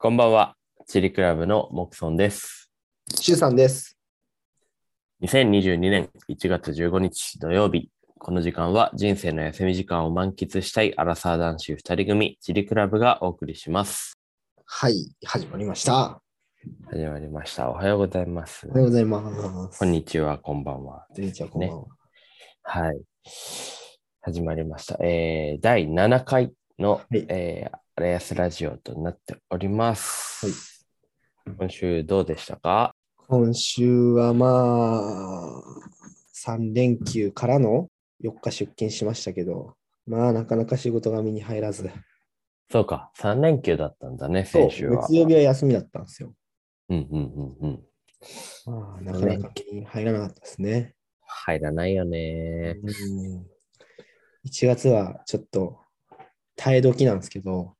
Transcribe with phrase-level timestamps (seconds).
[0.00, 0.54] こんばんは。
[0.86, 2.70] チリクラブのモクソンです。
[3.16, 3.98] シュウさんです。
[5.24, 7.90] 2022年1月15日土曜日。
[8.16, 14.20] この時間は人生の休み時間を満喫したいアラサー男子2人組、チリクラブがお送りします。
[14.66, 16.22] はい、始まりました。
[16.92, 17.68] 始まりました。
[17.68, 18.74] おはようございますお。
[18.74, 19.78] はようございます。
[19.80, 21.06] こんにちは、こんばんは。
[21.12, 21.86] こんにちは、こんばんは。
[22.62, 23.00] はい。
[24.20, 24.96] 始まりました。
[25.02, 30.86] えー、第7回の、はいえー、アレアスラジオとなっております。
[31.58, 32.94] 今週どうでしたか？
[33.26, 35.62] 今週はまあ、
[36.46, 37.88] 3連休からの
[38.22, 39.74] 4日出勤しましたけど、
[40.06, 41.90] まあ、なかなか仕事が身に入らず、
[42.70, 45.02] そうか、3連休だったんだね、先週は。
[45.08, 46.32] 月曜日は休みだったんですよ。
[46.90, 47.82] うんうんうんうん。
[48.66, 50.94] まあ、なかなか身に入らなかったですね。
[51.26, 52.76] 入らないよね。
[52.80, 53.46] うん
[54.46, 55.80] 1月はちょっと
[56.54, 57.74] 耐え時なんですけど、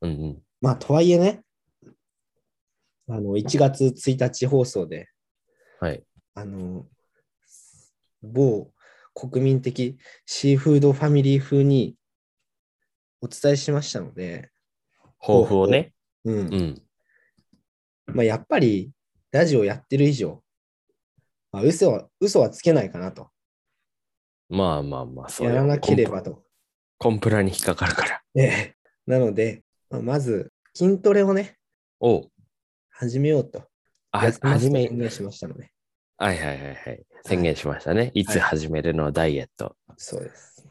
[0.00, 0.42] うんうん。
[0.60, 1.42] まあ、とはいえね、
[3.08, 5.08] あの、1月1日放送で、
[5.80, 6.02] はい。
[6.34, 6.86] あの、
[8.22, 8.72] 某
[9.14, 9.96] 国民的
[10.26, 11.96] シーフードファミリー風に
[13.20, 14.50] お伝えしましたので、
[15.20, 15.92] 抱負をね。
[16.24, 16.36] うん。
[16.36, 16.82] うん。
[18.06, 18.92] まあ、やっぱり、
[19.30, 20.42] ラジオやってる以上、
[21.52, 23.30] まあ、嘘は、嘘はつけないかなと。
[24.48, 26.32] まあまあまあ、そうよやらなければと。
[26.32, 26.48] コンプ。
[26.98, 28.22] コンプラに引っかかるから。
[28.34, 29.63] ええなので、
[29.94, 31.56] まあまず、筋トレをね、
[32.00, 32.30] おう
[32.90, 33.62] 始めようと。
[34.10, 35.70] 始めと宣、言しましたので。
[36.18, 37.06] はいはいはいはい。
[37.24, 38.10] 宣言しましたね。
[38.14, 39.76] いつ始めるのダイエット。
[39.96, 40.66] そうです。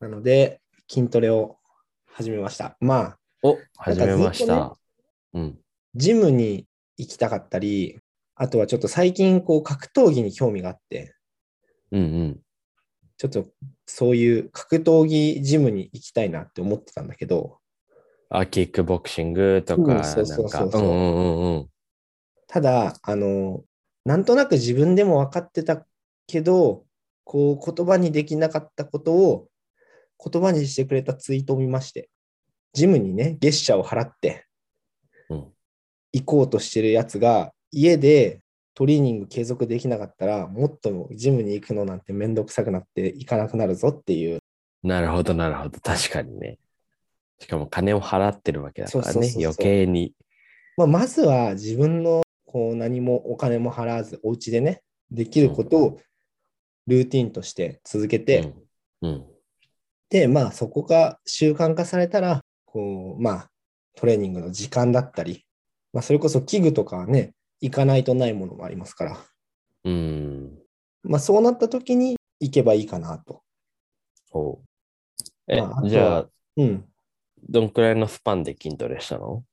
[0.00, 1.56] なので、筋トレを
[2.04, 2.76] 始めました。
[2.78, 4.76] まあ、お、始めました。
[5.32, 5.58] うん。
[5.94, 6.66] ジムに
[6.98, 7.98] 行きたかったり、
[8.34, 11.14] あとはちょっと最近、こう、格闘技に興味があって、
[11.90, 12.40] うんうん。
[13.16, 13.46] ちょっと
[13.86, 17.60] そういう格闘技ジムに行きたいなって思ってたんだけど、
[18.28, 21.68] あ、キックボクシングとか、うんそうそうそうそううんうんうんうん。
[22.48, 23.64] ただ、あの、
[24.04, 25.84] なんとなく自分でも分かってた
[26.26, 26.84] けど、
[27.24, 29.48] こう、言葉にできなかったことを
[30.24, 32.08] 言葉にしてくれたツイートを見まして、
[32.72, 34.46] ジムにね、月謝を払って
[35.28, 35.52] うん
[36.12, 38.40] 行こうとしてるやつが、家で
[38.74, 44.38] トレーニング継続できなかったら、もっとジムに行くのなんてめんどくさくなって行かなくなるぞっていう、
[44.82, 45.80] なるほど、なるほど。
[45.80, 46.58] 確かにね。
[47.38, 49.32] しかも金を払ってるわけだからね。
[49.36, 50.14] 余計に。
[50.76, 56.00] まあ、まずは自分のこう何もお金も払わず、お家でね、できることを
[56.86, 58.52] ルーティンとして続けて、
[59.02, 59.08] うん。
[59.08, 59.26] うん。
[60.08, 63.50] で、まあ、そこが習慣化されたら、こう、まあ、
[63.96, 65.44] トレーニングの時間だったり、
[65.92, 69.18] まあ、それこそ器具とかはね、行かないとないものもありますから、
[69.84, 70.58] うん。
[71.02, 73.42] まあ、そうなった時に行けばいいかなと。
[75.48, 76.84] え、まあじゃあ、うん。
[77.48, 79.44] どんくらいのスパンで筋トレしたの？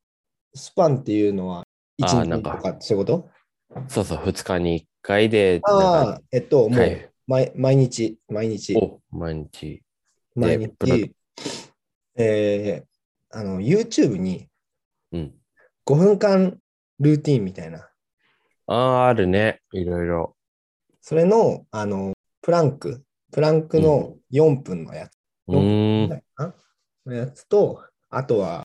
[0.53, 1.63] スパンっていうのは、
[1.97, 2.57] 1日あーなんか。
[2.57, 3.29] とか、そういうこと
[3.89, 7.09] そうそう、2日に1回で、ああ、えっと、もう、はい。
[7.25, 9.81] 毎毎日、毎日、お、毎日。
[10.35, 11.13] 毎日、
[12.15, 12.93] えー
[13.35, 14.47] あの、YouTube に
[15.11, 15.33] うん。
[15.85, 16.59] 5分間
[16.99, 17.89] ルーティンみたいな、
[18.67, 19.61] ああ、あるね。
[19.71, 20.35] いろいろ。
[21.01, 25.11] それの、あの、プランク、プランクの4分のやつ、
[25.47, 26.23] うーん。
[27.05, 28.63] のやつと、あとは、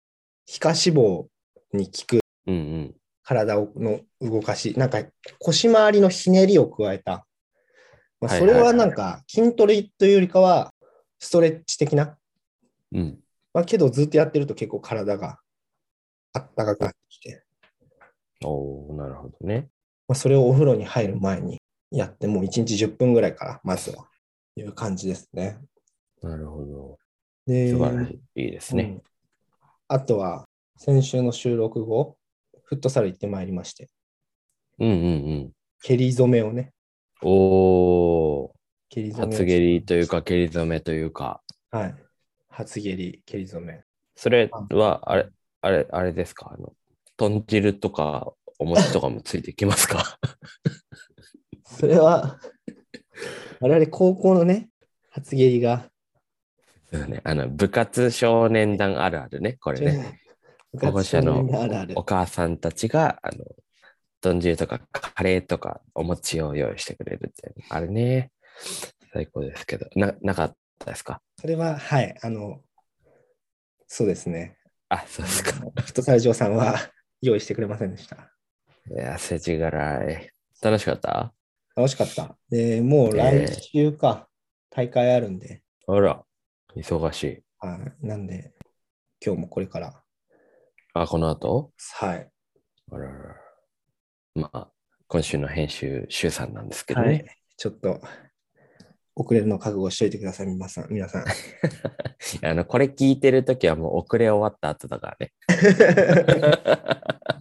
[0.45, 1.27] 皮下脂肪
[1.73, 2.95] に効くうんうん。
[3.23, 5.03] 体をの動かし、なんか
[5.39, 7.25] 腰回りのひねりを加えた。
[8.21, 10.73] まあ、それはなんか筋トレというよりかは、
[11.19, 12.17] ストレッチ的な？
[12.93, 13.19] うん。
[13.53, 15.39] まあ、けどずっとやってると結構体が
[16.33, 17.43] あったかくなってきて、
[18.43, 19.69] おーなるほどね。
[20.07, 21.59] まあ、それをお風呂に入る前に
[21.89, 24.07] やって、もう1日10分ぐらいから、まずは、
[24.55, 25.59] いう感じですね。
[26.21, 26.97] なるほど。
[27.45, 28.51] で素晴らしい。
[28.51, 28.83] ですね。
[28.83, 29.01] うん
[29.87, 30.47] あとは、
[30.77, 32.17] 先週の収録後、
[32.63, 33.87] フットサル行ってまいりまして、
[34.79, 35.07] うんうんう
[35.45, 35.51] ん。
[35.83, 36.73] 蹴り染めをね、
[37.21, 38.49] おー
[38.89, 41.95] 蹴り染めを初蹴りというか、蹴り染めというか、はい。
[42.49, 43.83] 初蹴り、蹴り染め。
[44.15, 45.29] それは、あれ、
[45.61, 46.51] あれ、あれですか？
[46.51, 46.73] あの、
[47.15, 50.17] 豚汁とか、お餅とかもついてきますか？
[51.63, 52.39] それは、
[53.59, 54.69] 我々高校のね、
[55.11, 55.91] 初蹴りが、
[56.99, 57.21] そうね。
[57.23, 59.53] あの、部活少年団あるあるね。
[59.53, 60.19] これね。
[60.81, 63.45] 保護者のあるあるお母さんたちが、あの、
[64.21, 67.53] 豚汁とかカレーとかお餅を用意してくれるって。
[67.69, 68.31] あれね。
[69.13, 69.87] 最高ですけど。
[69.95, 71.21] な、なかったですか？
[71.39, 72.61] それは、はい、あの、
[73.87, 74.57] そうですね。
[74.89, 75.51] あ、そうですか。
[75.51, 76.75] フットサル場さんは
[77.21, 78.33] 用意してくれませんでした。
[78.89, 80.29] いや、世知辛い。
[80.61, 81.33] 楽しかった？
[81.75, 82.37] 楽しかった。
[82.49, 84.27] で、もう来週か、
[84.69, 86.24] 大会あるんで、あら、
[86.75, 87.43] 忙しい。
[87.59, 88.05] はい。
[88.05, 88.53] なんで、
[89.25, 90.01] 今日もこれから
[90.93, 91.71] あ、この後？
[91.93, 92.29] はい。
[92.91, 93.35] あららら
[94.35, 94.69] まあ、
[95.07, 97.07] 今週の編集、週さんなんですけどね。
[97.07, 97.25] はい。
[97.57, 98.01] ちょっと、
[99.15, 100.87] 遅れるの覚悟しといてください、皆さん。
[100.89, 101.25] 皆さん。
[102.45, 105.33] あの、これ聞いてるときはもう遅れ終わった後だからね。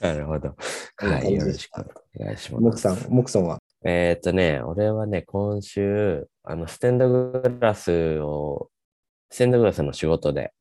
[0.00, 0.56] なるほど。
[0.96, 1.84] はい、よろしくお
[2.22, 2.62] 願いします。
[2.62, 3.58] モクさん、モクさんは？
[3.84, 8.70] えーっとね、俺はね、今週、あの、ステンドグラスを、
[9.30, 10.52] ステンドグラスの仕事で、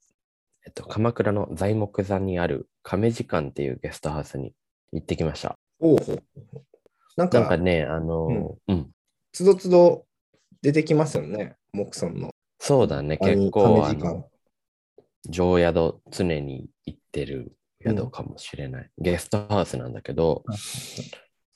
[0.65, 4.53] えっと、鎌倉の材木座にある亀時間っていうゲストハウスに
[4.91, 5.57] 行ってきました。
[5.79, 5.97] おお。
[7.17, 8.91] なんか、なんかね、あの、うん、
[9.31, 10.05] つどつど
[10.61, 12.29] 出てきますよね、モクさんの。
[12.59, 14.29] そうだね、亀結構、あの、
[15.27, 18.89] 常宿常に行ってる宿かもしれない。
[18.99, 20.43] ゲストハウスなんだけど、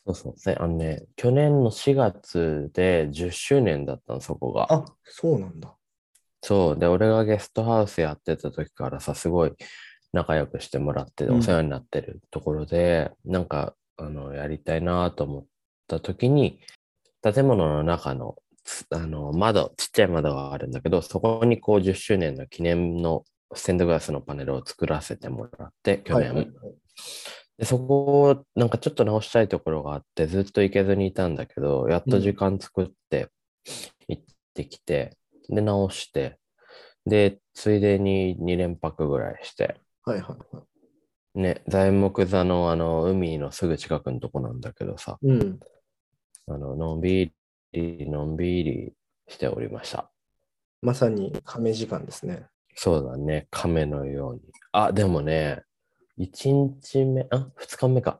[0.05, 4.71] そうそう、せあのね、去年の4月で10周年だったの、そこが。
[4.71, 5.75] あ、そうなんだ。
[6.43, 6.79] そう。
[6.79, 9.53] で、俺がゲストハウスやってた時からさ、すごい
[10.13, 15.45] 仲良くしてもらって、うんお世話になってるところで、なんか、あの、やりたいなと思っ
[15.87, 16.59] た時に、
[17.23, 23.23] 建物の中の、つあの、窓、ちっちゃい窓があるんだけど、そこにこう10周年の記念の
[23.55, 26.27] ステンドグラスのパネルを作らせてもらって、去年。
[26.27, 26.55] はいはいはい
[27.57, 33.29] で、そこをなんかちょっと直したいところがあって、ずっと行けずにいたんだけど、やっと時間作って
[34.07, 34.23] 行っ
[34.53, 35.17] てきて、
[35.49, 36.39] で、直して、
[37.05, 41.39] で、ついでに2連泊ぐらいして、はいはいはい。
[41.39, 45.59] ね、材木座のあの海のすぐ近くのとこなんだけどさ、うん。
[46.47, 47.33] あの、のんび
[47.73, 48.93] り、のんびり
[49.27, 50.11] しておりました。
[50.81, 52.45] まさに亀時間ですね。
[52.75, 54.41] そうだね、亀のように。
[54.71, 55.63] あ、でもね、
[56.17, 58.19] 1日目、あ、2日目か。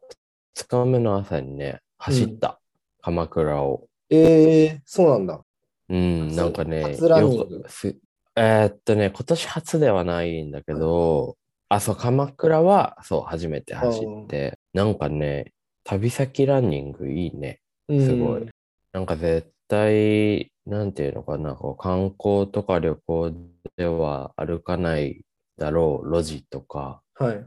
[0.58, 2.60] 2日目の朝にね、走った。
[3.02, 3.88] 鎌倉を。
[4.10, 5.42] ええそうなんだ。
[5.88, 7.96] うん、初なんかね、初ランニングよくす
[8.36, 11.38] えーっとね、今年初ではないんだけど、
[11.70, 15.54] あ、そう、鎌倉は、そう、初めて走って、なんかね、
[15.86, 17.62] 旅先ランニングいいね。
[17.88, 18.46] うんすごい。
[18.92, 23.32] なんか絶対、なんていうのかな、こう観光とか旅行
[23.78, 25.22] では歩かない
[25.58, 27.46] だろう路地とか、はい。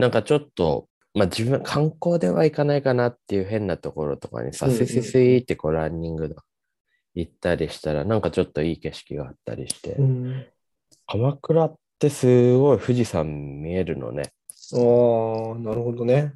[0.00, 6.42] なんかちょっと、まあ自分、観光では行かないかなっていう変なところとかにさ、うんうんスイスイスイってこうランニングが
[7.14, 10.46] 行ったりしたら、なんかちょっといい景色があったりして、うん。
[11.06, 14.32] 鎌倉ってすごい富士山見えるのね。
[14.72, 16.34] ああ、なるほどね。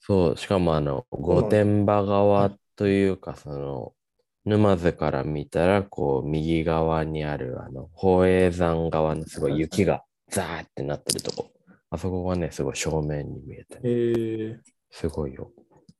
[0.00, 3.92] そう、しかもあの、御だ殿場側というか、その、
[4.44, 11.53] 沼津から見たら、こう、右側にある、あの、宝永山側のすごい雪がザーってなってるとこ。
[11.94, 14.60] あそこがね、すごい正面に見えてね、ええ
[14.90, 15.52] すごいよ、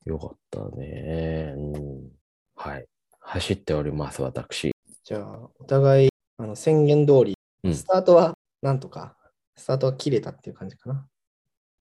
[0.04, 1.54] よかったね。
[1.56, 2.10] うん。
[2.56, 2.86] はい。
[3.20, 4.72] 走っております、私。
[5.04, 6.08] じゃあ、お互い、
[6.38, 9.16] あの宣言通り、うんスタートはなんとか、
[9.56, 11.06] スタートは切れたっていう感じかな。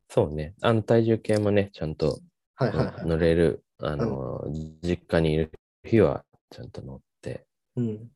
[0.09, 0.53] そうね。
[0.61, 2.19] あの、体重計もね、ちゃんと
[2.53, 3.05] はいはいはい。
[3.07, 4.45] 乗れる、あの、
[4.83, 5.51] 実家にいる
[5.83, 8.11] 日はちゃんと乗って、うん。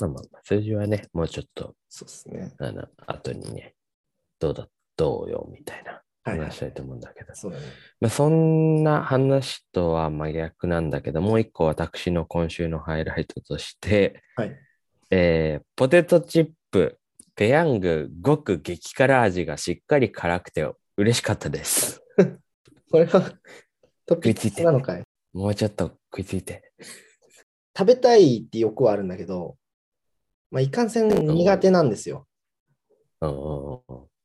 [0.00, 2.52] まあまあ、数字はね、もうちょっとそうですね。
[2.58, 3.74] あの、後にね、
[4.40, 7.34] どうだ、どうよ、みたいなはい、はい話したいと思うんだけど。
[7.34, 7.66] そうだね。
[8.00, 14.56] まあ、そんな話とは真逆なんだけど、もう一個私の今週のハイライトとして、はい。
[15.10, 16.98] えーポテトチップ、
[17.36, 20.66] ペヤング、ごく激辛味がしっかり辛くて
[20.96, 22.02] 嬉しかったです。
[22.90, 23.32] これは
[24.06, 25.02] トピックなのかい？
[25.32, 26.72] もうちょっと食いついて。
[27.76, 29.56] 食べたいって欲はあるんだけど、
[30.50, 32.26] まあ、いかんせん苦手なんですよ。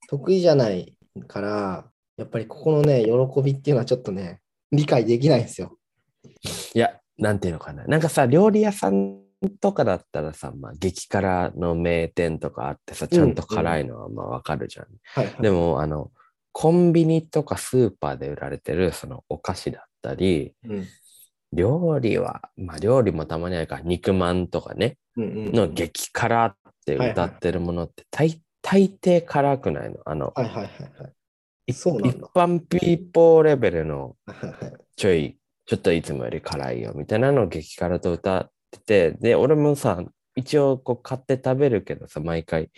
[0.09, 0.95] 得意じゃない
[1.27, 1.85] から、
[2.17, 5.77] やっぱりここのね、喜びっていうのはちょっとね、理解できないんですよ。
[6.73, 7.85] いや、なんていうのかな。
[7.85, 9.19] なんかさ、料理屋さん
[9.61, 14.87] とかだったらさ、まあ、激辛の名店とかあってさ、ちゃんと辛いのはまあわかるじゃん。
[15.13, 15.41] はい、はい。
[15.43, 16.11] でも、あの、
[16.53, 20.87] コンビニとかスーパーで売られてるそのお菓子だったり、うん、
[21.53, 29.97] 料理は、まあ料理もたまにあるから、肉まんとかね、うんうんうんの激辛って歌ってるものって大大抵辛くないの。
[30.05, 30.63] あの、はいはいはい
[31.01, 31.13] はい。
[31.67, 34.15] いそうなんだ一般ピーポーレベルの
[34.95, 40.03] ちょい、ちょっといつもより辛いよみたいなのを激辛と歌ってて、で、俺もさ、
[40.35, 42.71] 一応こう買って食べるけどさ、毎回、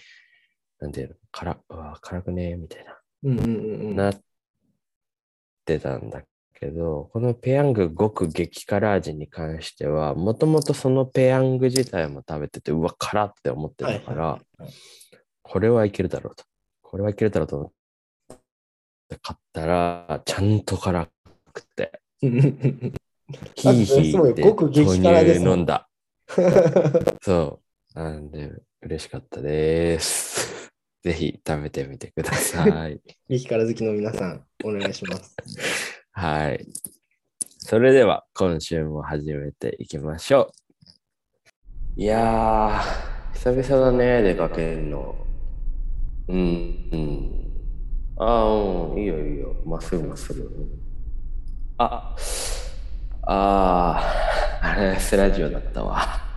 [0.79, 2.99] なんていうの、辛、うわ、辛くねみたいな。
[3.23, 3.95] うんうんうんうん。
[3.95, 4.21] なっ
[5.65, 6.23] てたんだ
[6.53, 14.73] けど、このペヤング極激辛味に関しては、もともとそのペヤング自体も食べてて、うわ、辛って思ってたから、はいはいはい
[15.51, 16.45] これはいけるだろうと。
[16.81, 17.71] これはいけるだろうと思っ
[19.09, 21.09] て買ったら、ちゃんと辛
[21.51, 22.47] くて、うんうんう
[22.87, 22.93] ん
[23.55, 25.89] ヒーヒーって極激辛で豆乳飲んだ。
[27.21, 27.59] そ
[27.95, 27.99] う。
[27.99, 28.49] なんで、
[28.81, 30.71] 嬉しかったです。
[31.03, 33.01] ぜひ食べてみてください。
[33.27, 35.35] 激辛好きの皆さん、お願いします。
[36.13, 36.65] はい。
[37.57, 40.53] それでは今週も始めていきましょ
[41.97, 42.01] う。
[42.01, 45.30] いやー、久々だね、出かけるの。
[46.27, 47.31] うん、うん。
[48.17, 49.55] ああ、うん、いいよいいよ。
[49.65, 50.49] まっすぐまっすぐ。
[51.77, 52.15] あ、
[53.23, 56.30] ああ、あれ、スラジオだったわ。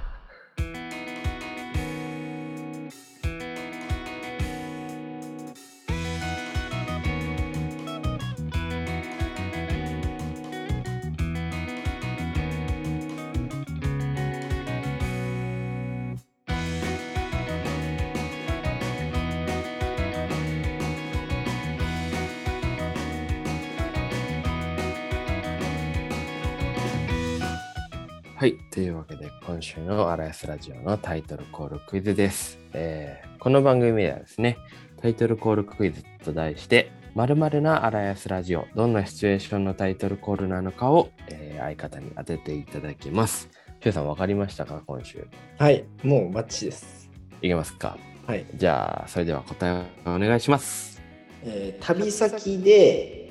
[29.65, 32.59] 週のアラヤスラジオのタイトルコールクイズです。
[32.75, 34.59] えーこの番組ではですね、
[35.01, 43.49] タイトルコールクイズと題して、〇〇なアラヤスラジオ、どんなシチュエーションのタイトルコールなのかを、えー相方に当てていただきます。
[43.81, 45.27] シュウさん、わかりましたか今週？
[45.59, 47.11] はい、もうバッチリです。
[47.41, 47.97] いけますか？
[48.27, 48.45] はい。
[48.55, 51.01] じゃあ、それでは答えをお願いします。
[51.43, 53.31] えー旅先で、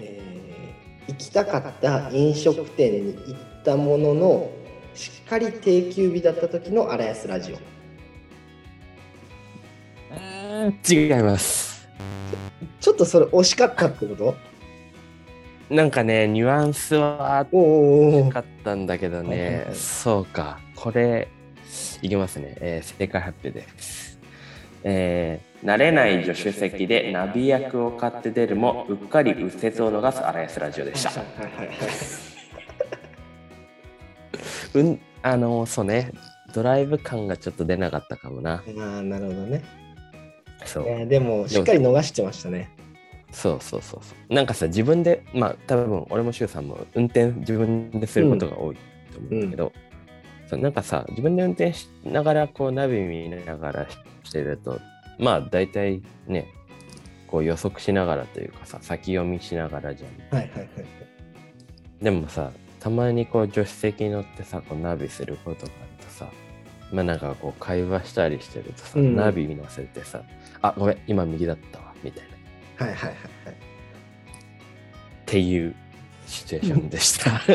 [0.00, 0.32] えー
[1.08, 4.50] 行きたかった飲食店に行ったものの
[4.94, 7.56] しっかり定休日だった時の荒安ラジオ。
[10.88, 11.88] 違います。
[12.80, 14.34] ちょっとそれ惜しかったってこと？
[15.74, 18.24] なんかね、ニュアンスはあっおーおー。
[18.24, 19.64] おーかったんだけどね。
[19.66, 21.28] は、いそうか、これ、
[22.02, 23.66] いきますね、えー正解発表で。
[23.78, 24.18] す。
[24.84, 31.10] えー慣れない助手席でナビ役を買って出るもうっかり右折を逃す荒安ラジオでした。
[31.10, 32.31] はいはいはいはい
[34.74, 36.12] うん、あのそうね、
[36.54, 38.54] ドライブ感がちょっと出なかったかもな。
[38.54, 38.62] あ
[38.98, 39.62] あなるほどね、
[40.64, 40.84] そう。
[40.88, 42.70] えーでもしっかり逃してましたね。
[43.30, 44.34] そうそうそうそう。
[44.34, 49.72] なんかさ、自分で、まあ多分俺も柊さんも運転自分ですることが多いと思うんだけど、
[50.46, 53.86] そうなんかさ、自分で運転しながらこうナビ見ながら
[54.22, 54.78] してると、
[55.18, 56.46] まあ大体ね、
[57.26, 60.36] こう予測しながらというかさ、先読みしながらじゃん。
[60.36, 60.68] はいはいはい。
[62.02, 62.52] でもさ、
[62.82, 66.28] たまにこう助手席に乗ってさ、こうナビすることがあるとさ、
[66.90, 70.24] まあなんかこう会話したりしてるとさ、うんナビ見乗せてさ、
[70.62, 72.24] あ、ごめん、今右だったわ、みたい
[72.78, 72.86] な。
[72.86, 73.54] はいはいはいはいっ
[75.26, 75.76] ていう
[76.26, 77.40] シチュエーションでした。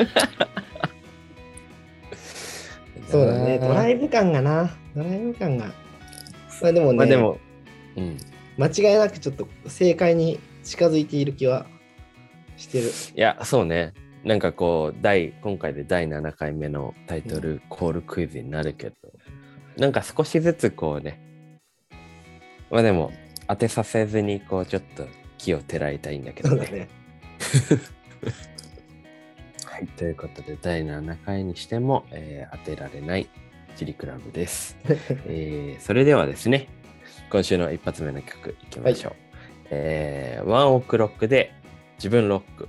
[3.11, 5.65] そうだねドライイブ感がなドライブ感が
[6.61, 7.37] まあでもね、まあでも、
[7.97, 8.17] うん。
[8.57, 11.65] 間違いなくちょっと正解に近づいている気は
[12.55, 12.87] してる。
[12.87, 13.93] いや、そうね。
[14.23, 18.95] なんかこう、第、今回で第7回目のタイトルコールクイズになるけど、
[19.77, 21.19] なんか少しずつこうね、
[22.69, 23.11] まあでも、
[23.47, 25.07] 当てさせずに、こう、ちょっと
[25.37, 26.67] 気をてらいたいんだけどね。
[26.67, 26.89] ね。
[29.65, 33.29] はい、ということで、第7回にしても、えー当てられない
[33.75, 34.75] チリクラブです。
[35.27, 36.67] えーそれではですね、
[37.29, 39.13] 今週の一発目の曲いきましょう。
[39.69, 41.53] えーワンオクロックで
[41.97, 42.67] 自分ロック。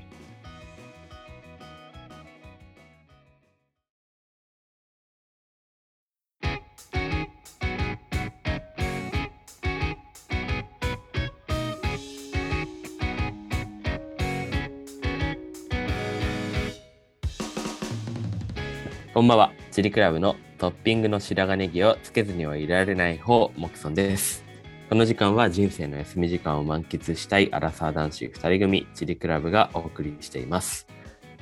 [19.19, 19.53] こんばんは。
[19.73, 24.45] チリクラブのトッピングの白髪ネギをつけずにはいられない方、モキソンです。
[24.89, 30.87] この時間は人生の休み時間を満喫したいアラサー男子2人組、チリクラブがお送りしています。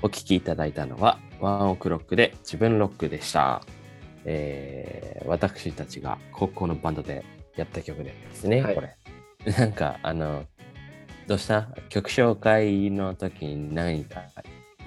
[0.01, 3.61] お聴きいただいたのは、ワンオクロックで自分ロックでした。
[4.25, 8.97] えー私たちが高校のバンドでやった曲ですね、はいこれ。
[9.53, 10.47] なんか、あの、
[11.27, 11.69] どうした？
[11.91, 14.23] 曲紹介の時に何か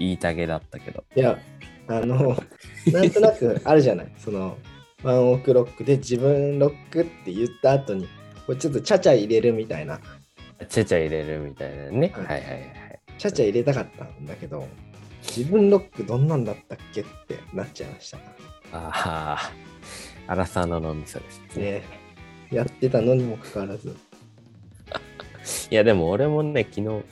[0.00, 1.04] 言いたげだったけど。
[1.14, 1.38] いや、
[1.90, 2.36] あの、
[2.92, 4.12] なんとなくあるじゃない？
[4.18, 4.56] その、
[5.02, 8.04] ワンオクロックで自分ロックって言った後に、
[8.46, 10.00] こうちょっとちゃちゃ入れるみたいな、
[10.68, 12.12] ちゃちゃ入れるみたいなね。
[12.14, 13.00] はいはいはいはい。
[13.18, 14.66] ちゃちゃ入れたかったんだけど、
[15.22, 18.18] 自分ロックどんなんだったっけってなっちゃいました。
[18.18, 18.22] あ
[18.72, 19.52] あ、
[20.26, 21.64] アラサーの脳みそですね。
[21.72, 21.82] ね、
[22.52, 23.96] やってたのにもかかわらず。
[25.70, 27.02] いや、でも俺もね、昨日、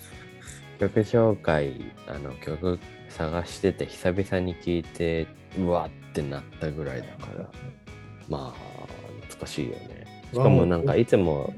[0.78, 1.74] 曲紹介、
[2.06, 2.78] あの、曲
[3.18, 5.26] 探してて、久々に聴いて、
[5.58, 7.50] うわってなったぐらいだから、
[8.28, 8.86] まあ、
[9.22, 10.06] 懐かしいよね。
[10.32, 11.52] しかもなんか、いつも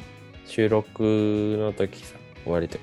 [0.46, 2.78] 収録の時さ、割と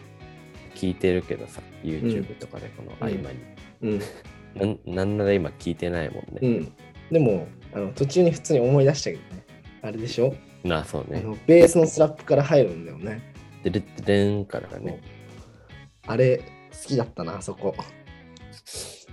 [0.75, 3.39] 聞いてるけどさ、YouTube とかでこの合間に。
[3.81, 3.99] うん。
[4.55, 6.39] なんなんなら今聞いてないもんね。
[6.41, 6.73] うん。
[7.11, 9.43] でも、あの途中に普通に思い出したけどね。
[9.81, 10.35] あれでしょ？
[10.63, 11.21] なあ、そうね。
[11.23, 13.21] あのベースのスラップから入るんだよね。
[13.63, 15.01] でるってれんからがね。
[16.05, 16.43] あれ、好
[16.87, 17.75] きだったな、あそこ。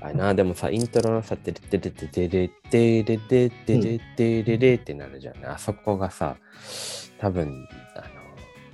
[0.04, 5.46] あれな、でもさ、イントロのさ、てれてれててれてれててれてれれってなるじゃんね。
[5.46, 6.36] あそこがさ、
[7.18, 8.04] 多分、あの、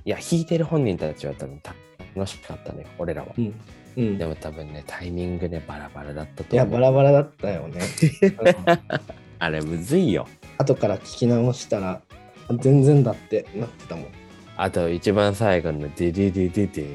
[0.04, 1.60] いや、弾いてる本人たちは多分
[2.16, 3.28] 楽しかったね、俺らは。
[3.38, 3.54] うん。
[3.96, 6.74] うん、でも多分ね、タイミングね、バラバラだったといや、思う。
[6.74, 7.80] バラバラだったよね。
[9.38, 10.26] あれ、むずいよ。
[10.58, 12.02] 後から聞き直したら、
[12.58, 14.06] 全然だってなってたもん。
[14.56, 16.86] あと、一番最後のデデデデデ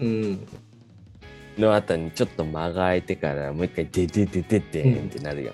[0.00, 0.48] うん。
[1.58, 5.52] の後にちょっと間が空いてから、もう一回デデデデデンってなるよ。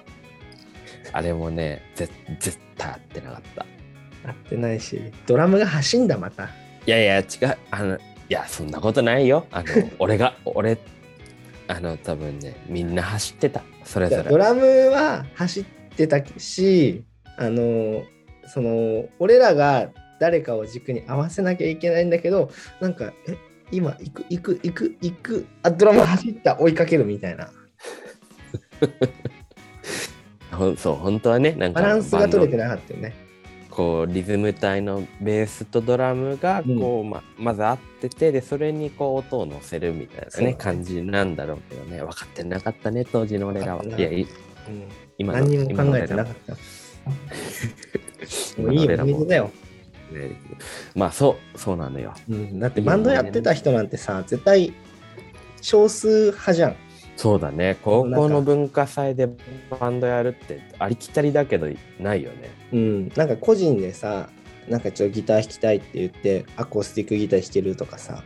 [1.13, 2.09] あれもね、ぜ
[2.41, 3.67] 絶対合ってなかった。
[4.29, 6.45] 合ってないし、ドラムが走んだ、また。
[6.87, 7.57] いやいや、違う。
[7.71, 9.47] あの、いや、そんなことないよ。
[9.51, 9.67] あの、
[9.99, 10.79] 俺が、俺、
[11.69, 13.63] あの、多分ね、みんな走ってた。
[13.85, 14.23] それぞれ。
[14.25, 15.65] ドラムは走っ
[15.97, 17.05] てたし、
[17.37, 18.03] あの、
[18.47, 23.37] その、俺らが誰かを軸に合わせなきゃいけないんだけど、なんか、え、
[23.75, 27.51] 今、行く、行く、行く、行く、あ、ドラム走った、追いかけるみたいな。
[30.53, 33.15] ほんそう、本当はね、なんか、バランスが取れてなかったよね。
[33.69, 43.85] ドこう、リズム体のベースとドラムが、こう、ま、まず合ってて、で、それにこう、音を乗せるみたいなね、ね感じなんだろうけどね、分かってなかったね、当時の俺らは。
[43.85, 44.29] いいや、いうん、
[45.19, 46.53] 今の何にも考えてなかった。
[48.63, 49.51] もういい思い出だよ。
[50.15, 50.41] ね
[50.95, 52.15] まあ、そう、そうなのよ。
[52.29, 54.73] うん、だってバンドやってた人なんてさ、絶対
[55.61, 56.77] 少数派じゃん。
[57.17, 59.29] そうだね、高校の文化祭で
[59.71, 61.69] バンドやるってありきたりだけど
[62.01, 62.51] ないよね。
[62.73, 64.29] うん、なんか個人でさ、
[64.69, 68.25] なんかちょっとギター弾きたいって言って、アコースティックギター弾けるとかさ、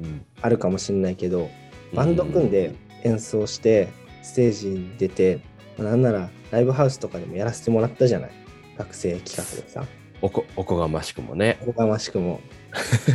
[0.00, 1.48] うん、あるかもしんないけど、
[1.92, 2.74] バンド組んで
[3.04, 3.88] 演奏して、
[4.22, 5.40] ステージに出て、
[5.78, 8.30] まあなんならライブハウスとかでもやらせてもらったじゃない。
[8.76, 9.84] 学生企画でさ、
[10.22, 11.58] おこおこがましくもね。
[11.62, 12.40] おこがましくも。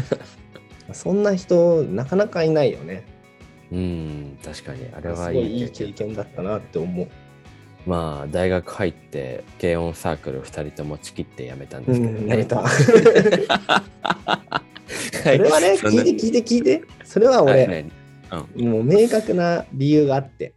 [0.93, 3.03] そんな人、なかなかいないよね。
[3.71, 6.07] うん、確かに、あれすはごいいい経いい経験。
[6.07, 7.07] 験だったなって思う。
[7.85, 12.31] まあ、大学入って、軽音サークル2人ともちきって辞めたんですけどうん、ね。
[12.31, 12.67] やめた。
[12.67, 12.83] そ
[15.23, 16.83] それはね、聞いて聞いて聞いて。
[17.03, 17.91] それは俺、はい
[18.55, 20.53] もう明確な理由があって、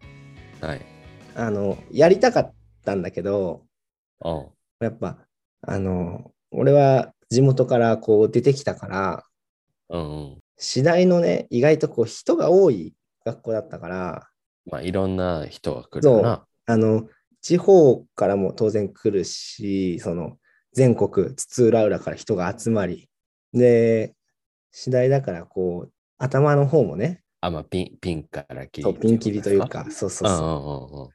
[0.61, 0.87] はい。
[1.35, 3.65] あの、やりたかったんだけど、
[4.81, 5.19] やっぱ、
[5.63, 9.25] あの、俺は地元からこう出てきたから、
[9.89, 10.39] うんうん。
[10.57, 14.29] 次第のね、意外とこう人が多い学校だったから、
[14.71, 16.47] まあ、いろんな人が来るかな。
[16.67, 17.09] あの、
[17.41, 20.39] 地方からも当然来るし、その、
[20.73, 23.09] 全国津々浦々から人が集まり、
[23.53, 24.15] で、
[24.71, 28.95] 次第だからこう、頭の方もね、あ、まあ、ピン、ピンから切り。
[28.95, 31.15] ピン切りというか、そうそうそう。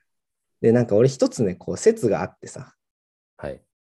[0.61, 2.76] で、なんか俺一つね、こう説があってさ、はい。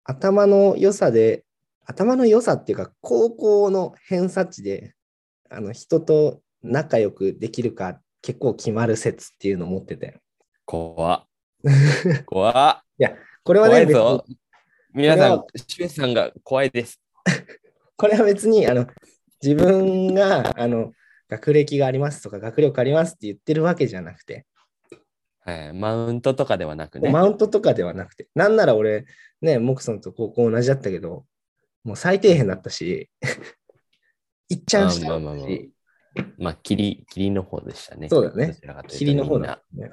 [0.05, 1.45] 頭の良さで、
[1.85, 4.95] 頭の良さっていうか、高校の偏差値で、
[5.51, 10.21] あの人と仲良くできるか結構決まる説っていうのを持ってて。
[10.65, 11.27] 怖っ。
[12.27, 12.83] 怖っ。
[13.45, 14.39] これはね、別怖いぞに。
[14.95, 17.01] 皆さんこ、シュウさんが怖いです。
[17.97, 18.87] これは別にあの
[19.43, 20.93] 自分があの
[21.29, 24.47] 学歴がありますとか学力ありますって言ってるわけじゃなくて、
[25.45, 25.73] はい。
[25.73, 27.11] マウントとかではなくね。
[27.11, 29.07] マウントとかではなくて、なんなら俺、
[29.43, 31.27] ね、モクソンと高校同じだったけど、
[31.85, 33.11] もう最底辺だったし、
[34.49, 35.49] いっちゃんしたまあまあまあまあ。
[35.49, 35.73] し、
[36.39, 38.09] まあ、霧、霧の方でしたね。
[38.09, 38.57] そうだね。
[38.89, 39.91] 霧の方だ、ね。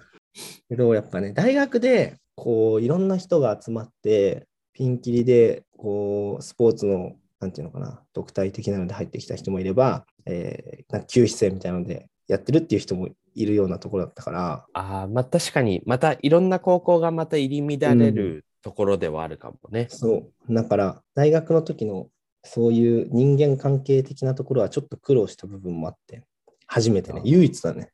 [0.68, 19.88] けど、やっぱね、大学で、こう、いろんな人が集まって、ピンキリで、こう、スポーツの、なんていうのかな、独体的なので入ってきた人もいれば、えー、なんか休止生みたいなのでやってるっていう人もいるようなところだったから、ああ、まあ確かに、またいろんな高校がまた入り乱れるところではあるかもね。
[19.90, 20.54] そう。
[20.54, 22.10] だから、大学の時の、
[22.44, 26.24] そういう人間関係的なところはちょっと苦労した部分もあって、
[26.68, 27.92] 初めてねあ、唯一だね。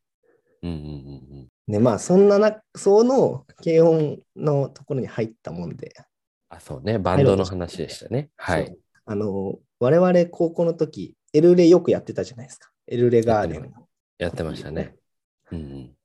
[0.62, 0.91] うんうんうんう
[1.43, 1.47] ん。
[1.67, 5.93] ね、まあ、そんなな、その軽音のところに入ったもんで、
[6.49, 6.99] あ、そうね。
[6.99, 8.30] バンドの話でしたね。
[8.38, 8.75] はい。
[9.06, 12.69] あの、我々高校の時、エルレよくやってたじゃないですか。
[12.88, 13.73] エルレガーデン。
[14.17, 14.95] やってましたね。
[15.51, 15.95] うんうん。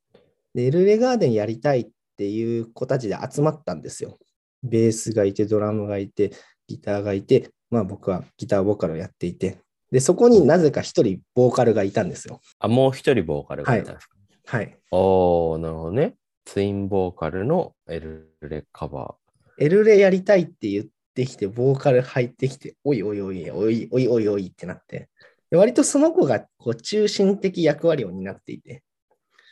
[0.55, 4.19] で、エルレガーデンやりたいっていう子たちで集まったんですよ。
[4.63, 6.33] ベースがいて、ドラムがいて、
[6.67, 9.59] ギターがいて、まあ僕はギターボーカルをやっていて、
[9.91, 12.41] で、そこになぜか一人ボーカルがいたんですよ。
[12.59, 14.77] あ、もう一人ボーカルがいたんですか、はい。
[14.91, 16.15] おー、なるほどね。
[16.45, 19.15] ツインボーカルのエルレカバ
[19.59, 25.09] エルレやりたいって言ってきて、ボーカル入ってきて、おいおいおいおいおいおいおいってなって、
[25.51, 28.83] で割とその子がこう中心的役割を担っていて、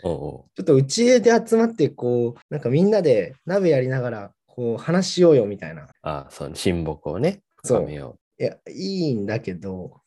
[0.05, 0.09] ー。
[0.09, 5.85] おうおちょっとうちで集まって、こう、なんかみんなで鍋やりながら、こう話しようよみたいな。
[5.85, 6.57] うあ、そうね。
[6.57, 10.01] 親睦をね、そめよいや、いいんだけど、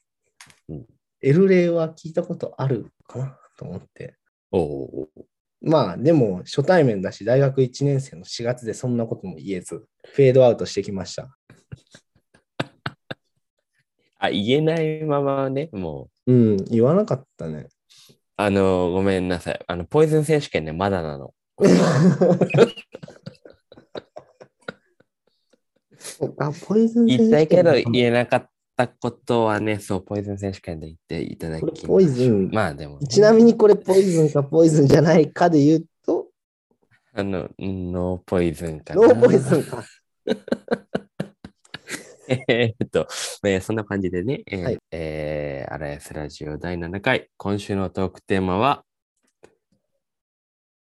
[0.67, 0.85] うん
[1.23, 3.37] エルレは聞いたことあるかな？
[3.57, 4.15] と思って。
[4.51, 5.07] おお
[5.61, 11.29] まあ、でも初対面だし、大学1年生の4月でそんなことも言えず、フェードアウトしてきました。
[14.17, 16.33] あ、言えないままね、もう。
[16.33, 17.67] うん、言わなかったね。
[18.35, 19.59] あの、ごめんなさい。
[19.65, 21.33] あの、ポイズン選手権ね、まだなの。
[26.39, 32.49] あ、ポイズン言いたいけど言えなかったことはね、そう、ポイズン選手権で言っていただきましょうこれポイズン。
[32.51, 36.27] まあでもね、ちなみにこれポイズンかポイズンじゃないかで言うと、
[37.13, 39.07] あの、ノーポイズンかな。
[39.07, 39.83] ノーポイズンか。
[42.47, 43.07] えーっと、
[43.43, 44.77] えーそんな感じでね、えーはい。
[44.91, 48.85] えー、アラヤスラジオ第7回、今週のトークテーマは、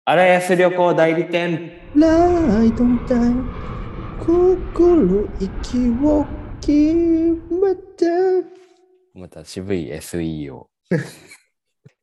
[0.06, 1.72] アラヤス旅行代理店。
[1.96, 3.83] ライドンタイ
[4.19, 6.26] ム、心息を
[6.62, 8.06] 決めて。
[9.13, 10.69] また渋い SE を。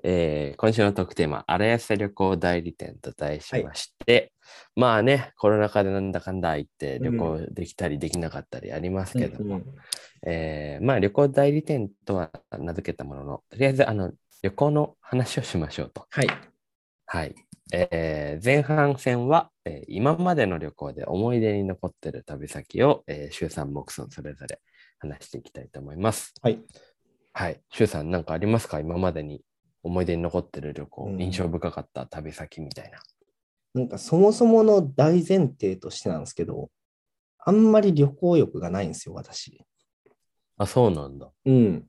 [0.03, 4.33] えー今週のトークテーマ、アラヤス旅行代理店と題しまして、
[4.75, 9.75] まあね、コロナ禍でなんだかんだ言って旅行できたりできなかったりありますけども、うん
[10.27, 16.07] えーまあ旅行代理店とは名付けたものの、とりあえずあの旅行の話をしましょうと。
[16.11, 16.27] はい。
[17.07, 17.35] はい。
[17.73, 24.61] えー前半戦は、えー今までの旅行で思い出に残っている旅先を、えー、週3目村それぞれ
[24.99, 26.35] 話していきたいと思います。
[26.43, 26.61] はい。
[27.33, 27.61] はい。
[27.71, 28.81] 週さん、なんかありますか？
[28.81, 29.43] 今までに
[29.83, 32.99] 思い出に残ってる旅行、うん印象深かった旅先みたいな。
[33.73, 36.71] なんかそもそもの大前提としてなんですけど、
[37.39, 39.65] あんまり旅行欲がないんですよ、私。
[40.59, 41.31] あ、そうなんだ。
[41.47, 41.87] うん。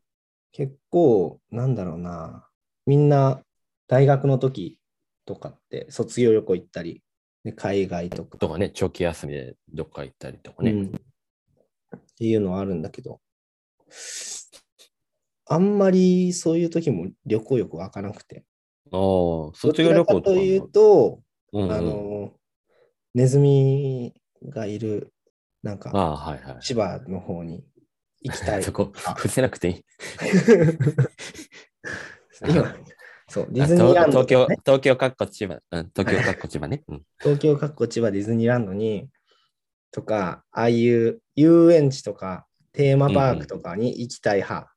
[0.51, 2.47] 結構、なんだろうな。
[2.85, 3.41] みんな
[3.87, 4.79] 大学の時
[5.25, 7.03] とかって卒業旅行行ったり、
[7.43, 10.71] で海外とかとかね、長期休みでどっか行ったりとかね。
[10.71, 11.01] うん
[11.93, 13.19] っていうのはあるんだけど、
[15.47, 18.45] あんまりそういう時も旅行欲湧かなくて。
[18.91, 22.31] ああ、卒業旅行というと、うんうんあの、
[23.13, 24.13] ネズミ
[24.47, 25.11] がいる、
[25.63, 26.61] なんか、ああ、はいはい。
[26.61, 27.65] 千葉の方に
[28.21, 28.63] 行きたい。
[28.63, 29.83] そこ、伏せなくていい。
[32.47, 32.75] 今、
[33.31, 35.59] そう、ディあズニーランド、東京ね、、東京かっこ千葉。
[35.71, 36.83] うん、東京かっこ千葉ね。
[36.89, 37.01] うん。
[37.21, 39.07] 東京かっこ千葉ディズニーランドに、
[39.91, 44.73] とか、ああいう遊園地とか、テーマパークとかに行きたい派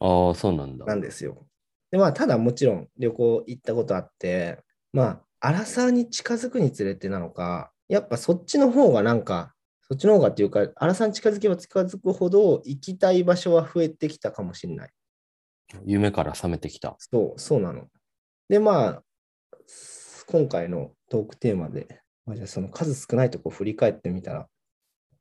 [0.00, 0.84] ああ、そうなんだ。
[0.84, 1.46] なんですよ。
[1.90, 4.58] で、まあ、ただもちろん旅行行ったことあって、
[4.92, 9.54] まあ、アラサーに近づくにつれてなのか、やっぱそっちの方がなんか、
[9.88, 14.90] そっちの方がっていうか、アラサーに近づけば近づくほど行きたい場所は増えてきたかもしれない。
[15.84, 16.96] 夢から覚めてきた。
[16.98, 17.86] そう、そうなの。
[18.48, 19.02] で、まあ、
[20.26, 24.48] 今回のトークテーマで、まあ、じゃあその数少ないとこ振り返ってみたら、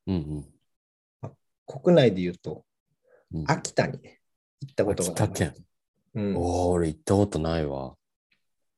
[0.08, 0.46] うん
[1.68, 2.64] 国内で言うと、
[3.34, 3.40] うん。
[3.42, 4.00] うん、秋田に
[4.62, 5.66] 行ったことがあります秋田県。
[6.14, 7.96] うん、おお、俺行ったことないわ。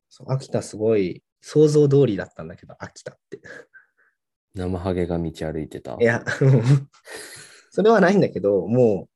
[0.10, 3.42] そう秋田すごい想像通りだったんだけど、秋田って。
[4.56, 5.98] 生ハゲが道歩いてた。
[6.00, 6.24] いや、
[7.70, 9.08] それはないんだけど、も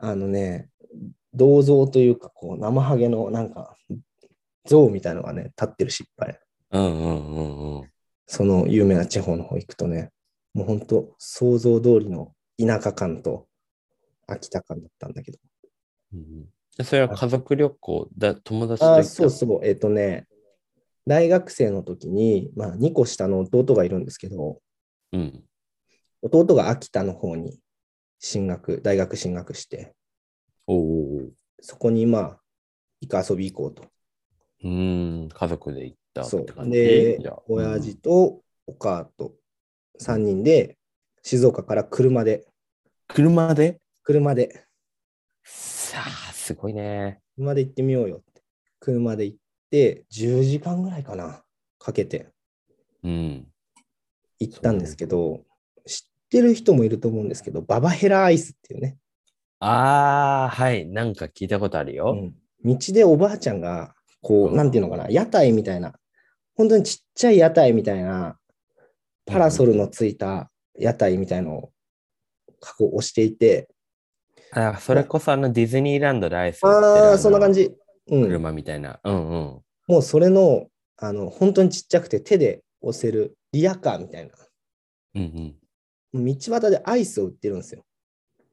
[0.00, 0.70] う、あのね、
[1.34, 3.76] 銅像というか、こう、生ハゲのなんか、
[4.66, 6.40] 像みたいのがね、立ってるし、いっぱい。
[6.72, 7.90] うんうんうんうん。
[8.26, 10.10] その有名な地方の方行くとね、
[10.54, 13.46] もう本当、想像通りの田舎感と
[14.26, 15.38] 秋田感だったんだけど。
[16.14, 16.48] うん
[16.84, 20.28] それは家族旅行だ、友達とそうそう、えっ、とね、
[21.08, 24.60] 大学生の時に、まあ、2個下の弟がいるんですけど、
[25.12, 25.44] うん。
[26.22, 27.58] 弟が秋田の方に
[28.20, 29.94] 進学、大学進学して。
[31.60, 32.40] そこにまあ、
[33.00, 33.82] 行く遊び行こうと。
[34.62, 36.46] うーん、家族で行ったってそう。
[36.46, 39.32] 感じで親父とお母と
[39.98, 40.76] 3人で、
[41.22, 42.46] 静岡から車で、
[43.06, 43.80] 車で？
[44.02, 44.66] 車で、
[45.44, 47.20] さあ、すごいね。
[47.36, 48.42] 車で行ってみようよって。
[48.80, 49.38] 車で行っ
[49.70, 51.42] て、10時間ぐらいかな、
[51.78, 52.28] かけて。
[53.02, 53.46] うん。
[54.38, 55.40] 行ったんですけど、
[55.86, 58.98] 知ってる人もいると思うんですけど、ババヘラアイスっていうね、
[59.60, 60.86] ああ、はい。
[60.86, 62.14] なんか聞いたことあるよ。
[62.16, 65.94] うん道でおばあちゃんが、こう、うんなんていうのかな、屋台みたいな、
[66.56, 68.36] 本当にちっちゃい屋台みたいな、
[69.26, 71.72] パラソルのついた屋台みたいのを
[72.60, 73.68] 加工をしていて、
[74.50, 77.76] あそれこそあのディズニーランドでアイスああ、そんな感じ。
[78.08, 78.22] うん。
[78.24, 78.98] 車みたいな。
[79.04, 79.62] うんうん。
[79.86, 80.66] もうそれの、
[80.96, 84.32] あの、本当にちっちゃくて手で押せるリアカーみたいな。
[85.14, 85.54] うん
[86.12, 86.24] うん。
[86.24, 87.84] 道端でアイスを売ってるんですよ。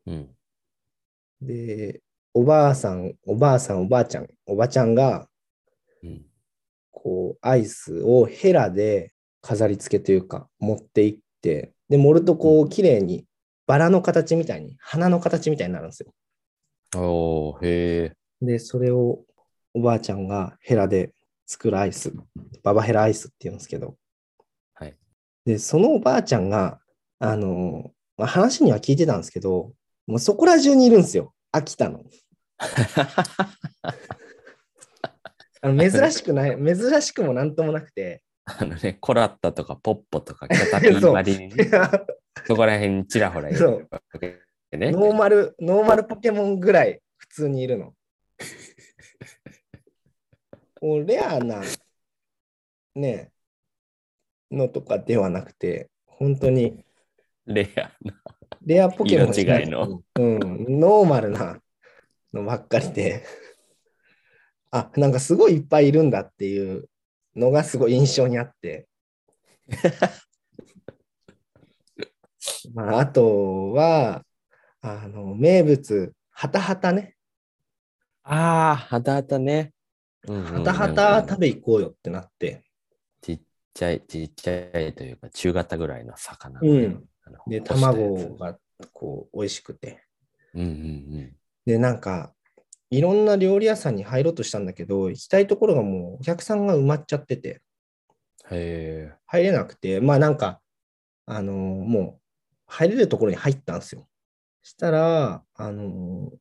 [0.08, 0.30] うん。
[1.42, 2.02] で、
[2.34, 5.28] おばあさん、おばあさん、おばあちゃん、おばちゃんが、
[6.04, 6.26] うん。
[6.92, 13.26] こう、アイスをヘラで飾り付けというか、持っていって、で、盛るとこう、綺麗に
[13.68, 16.14] バラの形みたいに、花の形みたいになるんですよ。
[16.96, 18.16] おー、へえ。
[18.42, 19.24] で、それを
[19.74, 21.14] おばあちゃんがヘラで
[21.46, 22.14] 作るアイス、
[22.64, 23.96] ババヘラアイスって言うんですけど、
[24.74, 24.96] はい。
[25.46, 26.80] で、そのおばあちゃんが、
[27.20, 29.74] あの、まあ、話には聞いてたんですけど、
[30.08, 31.34] もうそこら中にいるんですよ。
[31.52, 32.04] 秋田の。
[35.62, 41.72] あの珍しくない、珍しくもなんともなくて、あのね、コラッタとかポッポとかキャタピー割りにね、
[42.46, 43.90] そこら辺にちらほらいる
[44.72, 44.92] ね。
[44.92, 47.96] ノーマル、ノーマルポケモンぐらい普通にいるの。
[50.80, 51.64] こうレアな、
[52.94, 53.32] ね、
[54.52, 56.86] のとかではなくて、本当に
[57.48, 58.14] レアな。
[58.66, 60.02] レアポケモン色違いの。
[60.16, 60.40] うん、
[60.80, 61.60] ノーマルな
[62.34, 63.24] のばっかりで、
[64.72, 66.90] あ、なんかすごいいっぱいいるんだっていう
[67.36, 68.88] のがすごい印象にあって。
[72.74, 74.26] まあ、あとは、
[74.82, 77.16] あの、名物、ハタハタね。
[78.24, 79.74] ああ、はたはたね。
[80.28, 82.64] ハタハタ食べ行こうよってなって。
[83.22, 83.42] ちっ
[83.74, 86.60] ちゃい、ちっちゃいというか、中型ぐらいの魚。
[86.62, 87.08] うん。
[87.48, 88.58] で、卵が
[88.94, 90.04] こう美味しくて。
[90.54, 91.36] うんうん
[91.66, 92.32] で、なんか、
[92.92, 97.62] いろんな料理屋さんに入ろうとしたんだけど、行きたいところがもうお客さんが埋まっちゃってて。
[99.26, 100.62] 入れなくて、まあなんか、
[101.26, 102.22] あのーもう
[102.68, 104.08] 入れるところに入ったんですよ。
[104.64, 106.38] したら、あのー、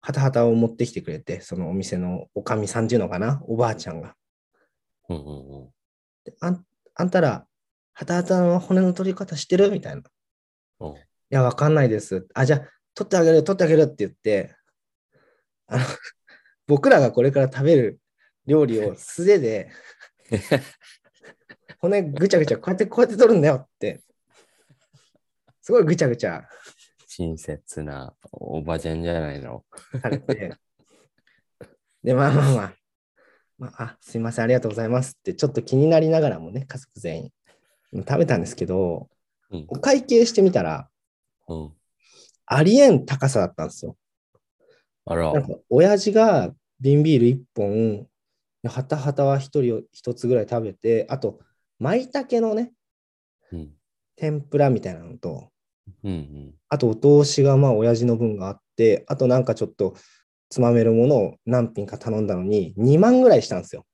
[0.00, 4.14] ハタハタを持ってきてくれて、そのお店のおかみさんっていうのかな、おばあちゃんが。
[5.08, 5.68] うんうんうん。
[6.24, 7.46] であんあんたら、
[7.98, 10.02] ハタハタの骨の取り方してるみたいな。
[10.02, 10.04] い
[11.30, 12.28] や、わかんないです。
[12.32, 12.60] あ、じゃあ、
[12.94, 14.54] 取ってあげる、取ってあげるって言って、
[15.66, 15.84] あの、
[16.68, 18.00] 僕らがこれから食べる
[18.46, 19.72] 料理を素手で、
[21.80, 24.00] 骨ぐちゃぐちゃ、こうやってこうやって取るんだよって、
[25.60, 26.48] すごいぐちゃぐちゃ
[27.08, 29.64] 親切なおばちゃんじゃないの。
[30.00, 30.54] されて、
[32.04, 32.74] で、まあまあまあ、
[33.58, 37.32] まあ、あ、すいません、ありがとうございますって、ちょっと気になりながらもね、家族全員
[37.94, 39.08] 食べたんですけど、
[39.50, 40.90] うんお会計してみたら、
[41.48, 41.72] うん。
[42.44, 43.96] ありえん高さだったんですよ。
[45.06, 45.42] あらなん。
[45.42, 48.06] か、親父が瓶ビール1本、
[48.64, 49.62] はたはたは1人
[49.94, 51.40] 1つぐらい食べて、あと、
[51.78, 52.72] 舞茸のね、
[53.52, 53.72] うん。
[54.16, 55.50] 天ぷらみたいなのと、
[56.04, 56.54] うんうん。
[56.68, 59.94] あと、お通しがまあ、親父の分があって、あとなんかちょっと、
[60.50, 63.86] つまめるものを何品か頼んだのに、2万ぐらいしたんですよ。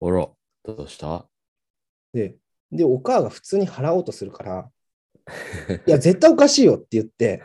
[0.00, 0.28] あら。
[0.64, 1.28] どうした？
[2.12, 2.36] で、
[2.70, 4.70] で、お母が普通に払おうとするから、
[5.86, 7.42] いや、絶対おかしいよって言って、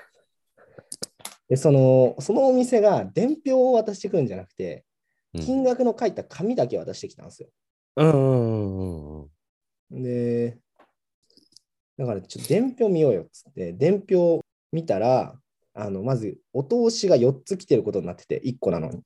[1.49, 4.85] で、その、そのお店が伝票を渡してくるんじゃなくて、
[5.33, 7.49] うん金額の書いた紙だけ渡してきたんですよ。
[7.95, 9.29] うんうんうん
[9.91, 10.03] うん。
[10.03, 10.59] で、
[11.97, 15.35] だからちょっと伝票見ようよっつって、伝票見たら、
[15.73, 19.01] あの、まず、お通しが4つ来てることになってて、1個なのに。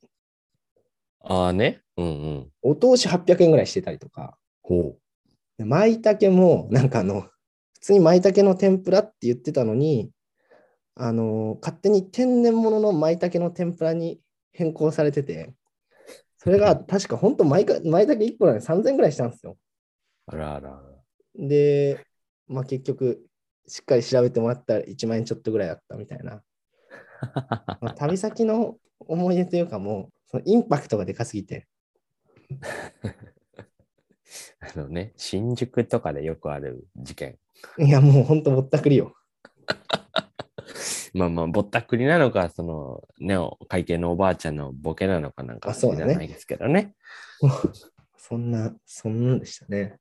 [1.21, 1.81] ああね。
[1.95, 2.51] うんうん。
[2.61, 4.97] お通し800円ぐらいしてたりとか、ほ
[5.57, 7.21] で舞茸も、なんかあの、
[7.73, 10.11] 普通に舞茸の天ぷらって言ってたのに、
[10.95, 14.19] あの、勝手に天然物の舞茸の天ぷらに
[14.51, 15.53] 変更されてて、
[16.37, 19.57] それが確か本当舞茸1個なのに3000円ぐらいしたんですよ。
[20.27, 20.35] う。
[20.35, 20.81] あらあらあら。
[21.35, 22.05] で、
[22.47, 23.23] まあ結局、
[23.67, 26.41] しっかり調べてもらったら1万円ちょっとぐらいだったみたいな。
[27.81, 31.67] まあ旅先の思い出というかもう、そのインパクトがでかすぎて、
[34.59, 37.37] あのね、新宿とかでよくある事件。
[37.79, 39.15] いやもう本当ぼったくりよ。
[41.13, 46.93] まあまあ、ぼったくりなのか、その、ね、お会計のおばあちゃんのボケなのかなんか知らないですけどね。
[48.17, 49.97] そんな、そんなんでしたね。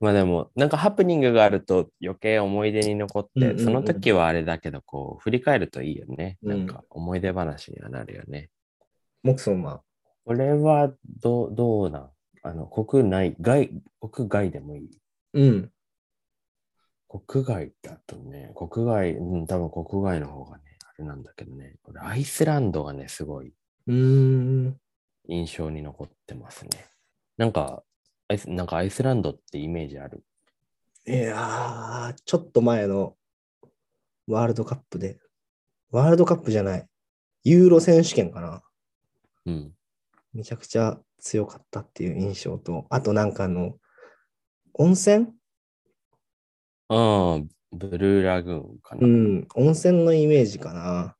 [0.00, 6.38] まあでも、なんかハプニングがあると余計思い出に残って、その時はあれだけど、こう、振り返るといいよね。
[6.42, 8.50] うんなんか思い出話にはなるよね。
[9.22, 9.82] モクソンは、
[10.24, 12.10] これはどう、どうなん？
[12.42, 14.90] あの、国内、外、国外でもいい。
[15.34, 15.72] うん。
[17.08, 23.52] 国外だとね、国外、うん、多分国外の方がね、あれなんだけどね、これアイスランドがね、すごい
[23.86, 24.80] うーん。
[25.28, 26.70] 印象に残ってますね。
[27.36, 27.84] なんか、
[28.28, 30.24] アイスなんかアイスランドってイメージある？
[31.06, 33.16] いやー、ちょっと前の
[34.26, 35.18] ワールドカップで、
[35.90, 36.88] ワールドカップじゃない、
[37.44, 38.62] ユーロ選手権かな。
[39.46, 39.74] うん。
[40.34, 43.76] めちゃくちゃ強かったっていう印象と、あとなんかあの、
[44.74, 45.26] 温泉？
[46.88, 47.40] ああ、
[47.72, 49.06] ブルーラグーンかな。
[49.06, 51.16] うん、温泉のイメージかな。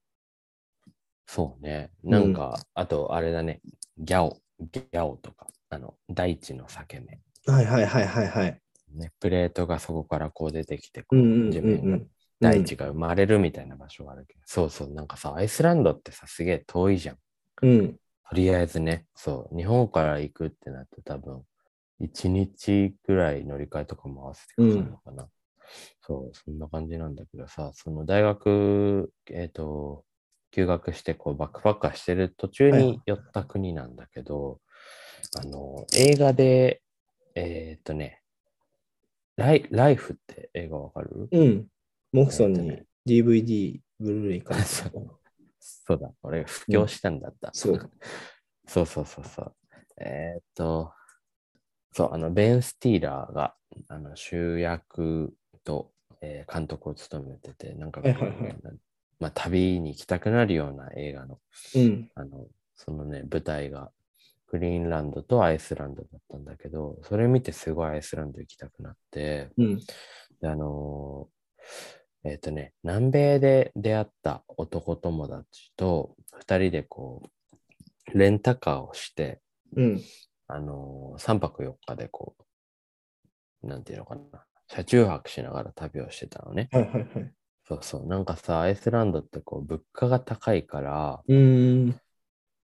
[1.26, 1.90] そうね。
[2.04, 3.60] なんか、あと、あれだね、
[3.96, 7.20] ギャオ、ギャオとか、あの、大地の裂け目。
[7.46, 8.60] はいはいはいはいはい。
[8.94, 12.06] ね、プレートがそこからこう出てきて、こううんうんうん地面がうん。
[12.40, 17.16] 大地が生まれるみたいな場所があるけど、そうそう、なんかさ、アイスランドってさ、すげえ遠いじゃん。
[17.62, 17.96] うん。
[18.32, 21.42] とりあえずね、そう、日本から行くってなって多分、
[22.00, 25.28] 1日ぐらい乗り換えとかも合わせてかかるのかな。
[26.00, 30.06] そう、そんな感じなんだけどさ、その大学、えっ、と、
[30.50, 34.60] 休学してこうバックパッカーしてる途中はいに寄った国なんだけど、
[35.38, 36.80] あの、映画で、
[37.34, 38.22] えっ、とね、
[39.36, 41.28] ライライフって映画わかる？
[41.30, 41.66] うん。
[42.12, 44.60] モクソンに DVD、ブルーレイから。
[45.84, 47.50] そうだ、俺、布教したんだった。
[47.52, 47.90] そう。
[48.66, 49.54] そうそうそうそう。
[49.98, 50.92] えーっと、
[51.92, 53.54] そう、あの、ベン・スティーラーが、
[53.88, 58.56] あの、主役と、えー監督を務めてて、なんかこう、はいはいはい
[59.18, 61.40] まあ、旅に行きたくなるような映画の、
[61.74, 62.10] うん。
[62.14, 63.90] あの、そのね、舞台が、
[64.48, 69.78] グリーンランドとアイスランドだったんだけど、それ見てすごいアイスランド行きたくなって、うん。
[70.40, 77.22] であのーえっ、とね、南米で出会った男友達と二人でこ
[78.14, 79.40] う、レンタカーをして、
[79.76, 80.00] うん。
[80.46, 82.36] あのー、3泊4日でこ
[83.62, 86.68] う、なんていうのかな、車中泊しながら旅をしてたのね。
[86.70, 87.32] はいはいはい。
[87.64, 92.00] そうそう、なんかさ、アイスランドってこう、物価が高いから、うーん。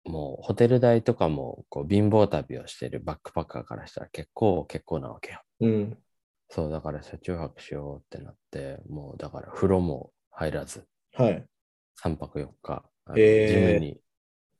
[0.05, 5.41] もうホテル代とかもこう貧乏旅をしてるバックパッカーからしたら結構結構なわけよ。
[5.59, 5.97] うん。
[6.49, 11.45] そう、だから車中泊しようってなって、もうだから風呂も入らず、はい。
[12.03, 13.47] 3泊4日、あのへー。
[13.47, 14.01] ジムに、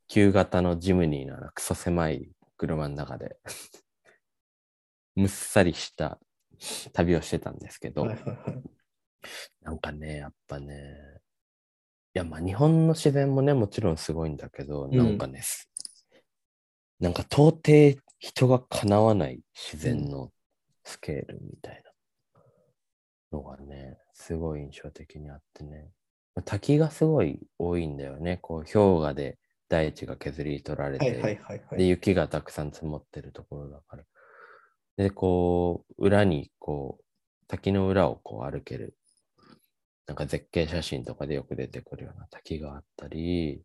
[0.08, 3.38] 旧型のジムニーのあのクソ狭い車の中で、
[5.15, 6.19] むっさりした
[6.93, 8.63] 旅をしてたんですけど、はいはいはい。
[9.62, 10.95] なんかね、やっぱね、
[12.13, 14.95] いや、まあ日本の自然もね、もちろんすごいんだけど、ん。
[14.95, 15.69] なんかね、す
[16.99, 20.32] なんか到底人が叶わない自然の
[20.89, 25.91] スケールみたいなのがね、すごい印象的にあってね。
[26.36, 28.38] まあ滝がすごい多いんだよね。
[28.41, 29.38] こう、氷河で
[29.69, 31.88] 大地が削り取られて、はいはいはいはで、い。
[31.89, 34.04] 雪がたくさん積もってるところだから。
[34.97, 37.04] で、こう、裏に、こう、
[37.47, 38.95] 滝の裏をこう歩ける、
[40.08, 43.62] なんか絶景写真とかでよく出てくるような滝があったり、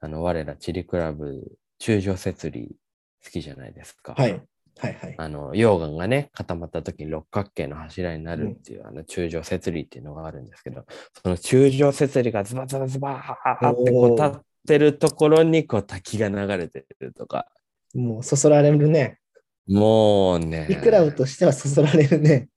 [0.00, 2.76] あの、我らチリクラブ、中上節理
[3.24, 4.14] 好きじゃないですか。
[4.14, 4.42] はい。
[4.78, 5.14] はいはい。
[5.16, 10.84] あの、溶岩がね、固まった時に六角形の柱になるっていう、あの、中上節理っていうのがあるんですけど、
[11.22, 17.46] その中上節理がズバズバズバーってこう立ってるところに、こう滝が流れてるとか、
[17.94, 19.18] もうそそられるね。
[19.66, 22.48] もうね、イクラブとしてはそそられるね。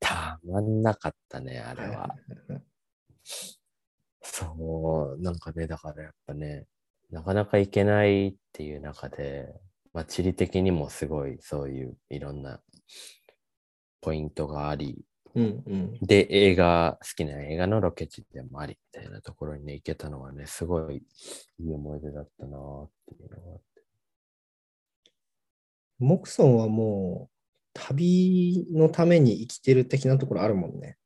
[0.00, 2.14] たまんなかったね、あれは。
[4.22, 6.66] そう、なんかね、だからやっぱね、
[7.10, 9.52] なかなか行けないっていう中で、
[9.92, 12.60] まあ、地理的にもすごいそういういろんな
[14.00, 15.98] ポイントがあり、うんうん。
[16.00, 21.02] で、映画、好きな映画のロケ地でもありみたいなところにね、行けたのはね、すごいい
[21.64, 23.82] い思い出だったなーっていうのがあって。
[25.98, 27.34] モクソンはもう
[27.74, 30.96] 旅のために生きてる的なところあるもんね。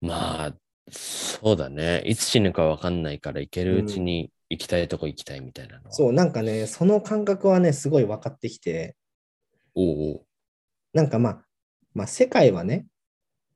[0.00, 0.56] まあ、
[0.90, 2.02] そうだね。
[2.06, 5.92] いつ死ぬかわかんないから、行けるうちに行きたいとこ行きたいみたいなのは？
[5.92, 8.96] そう、なんかね、その感覚はね、すごい分かってきて、
[9.74, 10.26] おうおう
[10.92, 11.44] なんかまあ、
[11.94, 12.86] まあ、世界はね、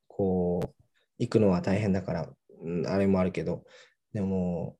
[0.08, 0.74] こう、
[1.18, 2.28] 行くのは大変だから、
[2.62, 3.64] うん、あれもあるけど、
[4.12, 4.76] でも、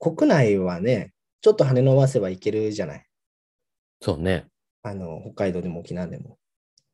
[0.00, 3.06] 国内はね、ちょっと羽伸ばせば行けるじゃない。
[4.00, 4.46] そうね。
[4.82, 6.38] あの、北海道でも沖縄でも。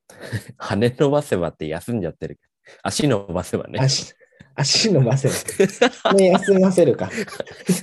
[0.58, 2.40] 羽伸ばせばって休んじゃってる。
[2.82, 3.78] 足伸ばせばね。
[3.80, 4.12] 足、
[4.60, 6.12] 足伸ばせば。
[6.12, 7.10] ね、休ませるか。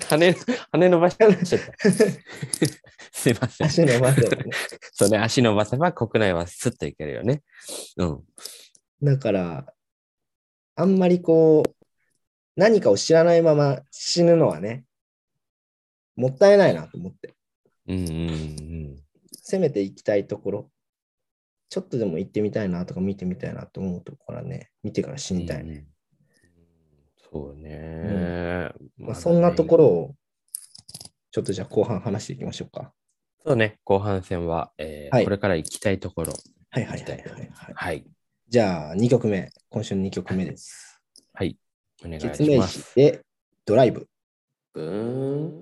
[0.10, 0.36] 羽、
[0.72, 1.92] 羽伸ばしちゃった。
[3.12, 3.68] すいません。
[3.68, 4.52] 足伸ばせばね。
[4.94, 7.42] そうね、足伸ばせば国内はスッといけるよね。
[7.98, 8.24] うん。
[9.02, 9.74] だから、
[10.76, 11.86] あんまりこう、
[12.56, 14.86] 何かを知らないまま死ぬのはね、
[16.16, 17.34] もったいないなと思って。
[17.88, 19.04] うんうんうん。
[19.32, 20.72] せめて行きたいところ、
[21.70, 25.74] ちょっとでも行ってみたいなとか見てみたいなと思うところはね、見てから死にたいね。
[25.74, 25.97] うん
[27.32, 28.71] そうね。
[28.97, 29.84] まあ、そんなところ。
[29.86, 30.15] ろを、
[31.32, 32.93] ちょっとじゃあ後半話していきましょうか。
[33.43, 36.34] そうね、後半戦は、えーはいこれから行きたいところ。
[36.69, 37.51] はいはいはいはい、はい。
[37.73, 38.05] はい。
[38.49, 41.01] じゃあ2曲目、今週の2曲目です。
[41.34, 41.57] はい。
[42.05, 42.82] お願いします。
[42.82, 43.21] 詞で
[43.65, 44.07] ドライブ。
[44.75, 45.61] うー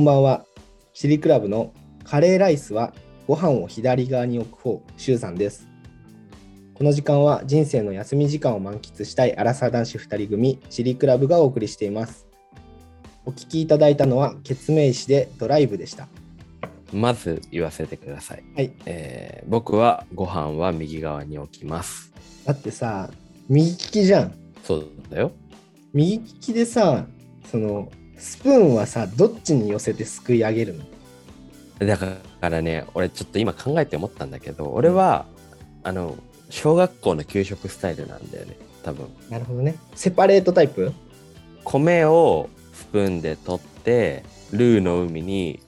[0.00, 0.46] こんばんは。
[0.94, 1.74] シリクラブの
[2.04, 2.94] カレーライスは
[3.28, 5.68] ご飯を左側に置く方、シュウさんです。
[6.72, 12.26] この時間は人生の休み時間を満喫したいアラサー男子2人組、シリクラブがお送りしています。
[13.26, 16.08] お聞きいただいたのは、ケツメイシでドライブでした。
[16.94, 18.44] まず言わせてください。
[18.56, 18.72] はい。
[18.86, 22.10] えー僕はご飯は右側に置きます。
[22.46, 23.10] だってさ、
[23.50, 24.32] 右利きじゃん。
[24.64, 25.32] そうだよ。
[25.92, 27.04] 右利きでさ、
[27.50, 27.90] その、
[28.20, 30.84] スプーンはさ、どっちに寄せてすくい上げるの？
[31.86, 35.26] だからね、俺ちょっと今考えて思ったんだけど、俺は、
[35.82, 36.16] あの、
[36.50, 39.08] 小学校の給食スタイルなんだよね、多分。
[39.30, 39.76] なるほどね。
[39.94, 40.92] セパレートタイプ？
[41.64, 45.60] 米をスプーンで取って、ルーの海に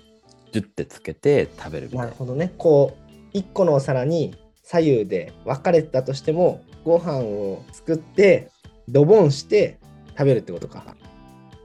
[0.53, 2.03] ジュッてつけて食べるみたな。
[2.05, 2.53] ないるほどね。
[2.59, 2.97] こ
[3.33, 8.51] う、1個のお皿に左右で分かれてたとしても、ご飯を作って、
[8.89, 9.79] ドボンして
[10.11, 10.95] 食べるってことか。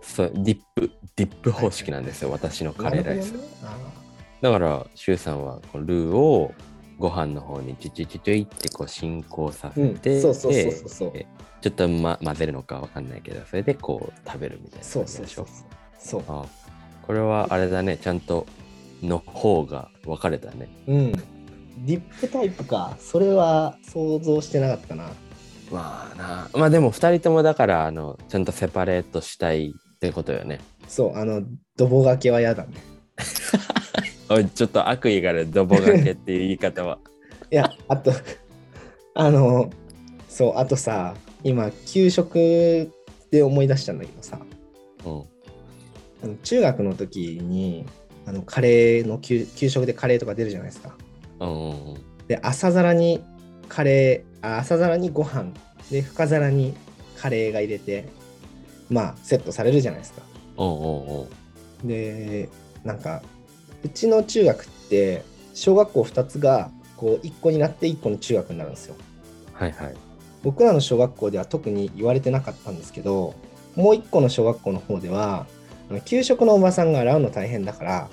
[0.08, 3.34] そう、ディップ、ディップ方式なんですよ、私のカレーライス
[4.42, 6.54] だから、シュウさんはこのルーを
[6.98, 11.28] ご飯の方にチュチュチュチュイってこう進行させて、うんそうそうそうそうそうで
[11.62, 15.46] ちょっと、ま、混ぜるのかわかんないけど、それでこう食べるみたいなーそう感じでしょ？
[15.46, 15.48] そう
[16.00, 16.24] そう。
[16.26, 16.38] そう。
[16.40, 16.46] あ
[17.06, 18.46] これはあれだね、ちゃんと
[19.02, 20.70] の方が分かれたね。
[20.88, 21.12] うん。
[21.12, 22.96] ディップタイプか。
[23.00, 25.10] それは想像してなかったな。
[25.72, 30.60] まあな、まあでも2人ともだから、あの、ちゃんとセパレートしたいってことよね。
[30.88, 31.42] そう、あの、
[31.76, 32.70] ドボがけは嫌だね。
[34.30, 37.00] おいちょっと悪意がある、ドボがけっていう言い方は。
[37.52, 38.12] いや、あと、
[39.16, 39.72] あの、
[40.30, 42.92] そう、あとさ、今、給食
[43.32, 44.40] で思い出したんだけどさ、
[45.04, 45.24] うん。
[46.24, 47.86] あの中学の時に、
[48.28, 50.96] あのカレーの給給食でカレーとか出るじゃないですか。
[51.40, 51.98] うんうんうん。
[52.28, 53.24] で、朝皿に
[53.68, 55.54] カレー、あ朝皿にご飯
[55.90, 56.76] で、深皿に
[57.18, 58.06] カレーが入れて、
[58.90, 60.22] まあ、セットされるじゃないですか。
[61.84, 62.50] で、
[62.84, 63.22] なんか、
[63.84, 65.24] うちの中学って、
[65.54, 68.96] 小学校2つが、こう、1個になって1個の中学になるんですよ。
[69.54, 69.94] はいはい。
[70.44, 73.34] 僕らの小学校では特に言われてなかったんですけど
[73.76, 75.46] もう一個の小学校の方では
[76.06, 78.10] 給食のおばさんが洗うの大変だから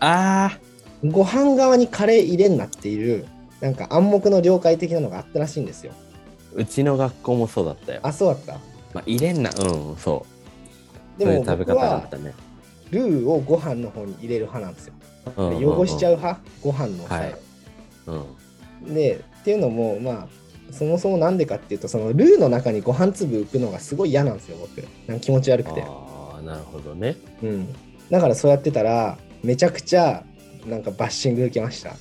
[0.00, 0.58] あ
[1.04, 3.28] ご飯側にカレー入れんなっていう
[3.60, 8.00] なんか暗黙の了解的なのがあったらしいんですよー、うちの学校もそうだったよ。
[8.02, 8.58] あそうだった？
[8.98, 10.26] まあ、入れんな、うん、そ
[11.16, 11.18] う。
[11.18, 12.34] でもそういう食べ僕は方だったね。
[12.90, 14.94] ルーをご飯の方に入れる派なんですよ。
[15.36, 16.40] うんうんで汚しちゃうう派？
[16.62, 17.36] ご飯のはい。
[18.06, 18.94] うん。
[18.94, 24.78] でっていうのもまあそもそもなんでかっていうとそのルーの中にご飯粒浮くのがすごい嫌なんですよ僕。
[25.06, 25.82] なんか気持ち悪くて。
[25.82, 27.16] ああ、なるほどね。
[27.42, 27.74] うん、
[28.10, 30.24] だからそうやってたらめちゃくちゃ
[30.66, 31.94] なんかバッシング受けました。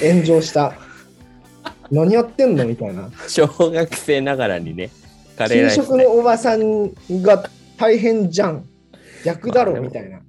[0.00, 0.74] 炎上した。
[1.90, 2.64] 何やってんの？
[2.64, 3.10] みたいな。
[3.28, 4.90] 小学生ながらにね、
[5.40, 5.84] カレー給ライス、ね。
[5.84, 8.68] 食のおばさんが大変じゃん
[9.24, 10.20] 逆だろみたいな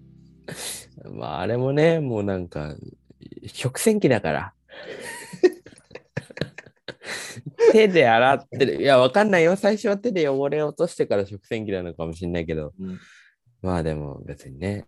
[1.11, 2.75] まあ、あれもね、もうなんか、
[3.47, 4.53] 食洗機だから。
[7.71, 8.81] 手で洗ってる。
[8.81, 9.55] いや、わかんないよ。
[9.55, 12.73] 最初は手で汚れ落としてから食洗機なのかもしれないけど。
[12.79, 12.99] うん
[13.61, 14.87] まあでも別にね、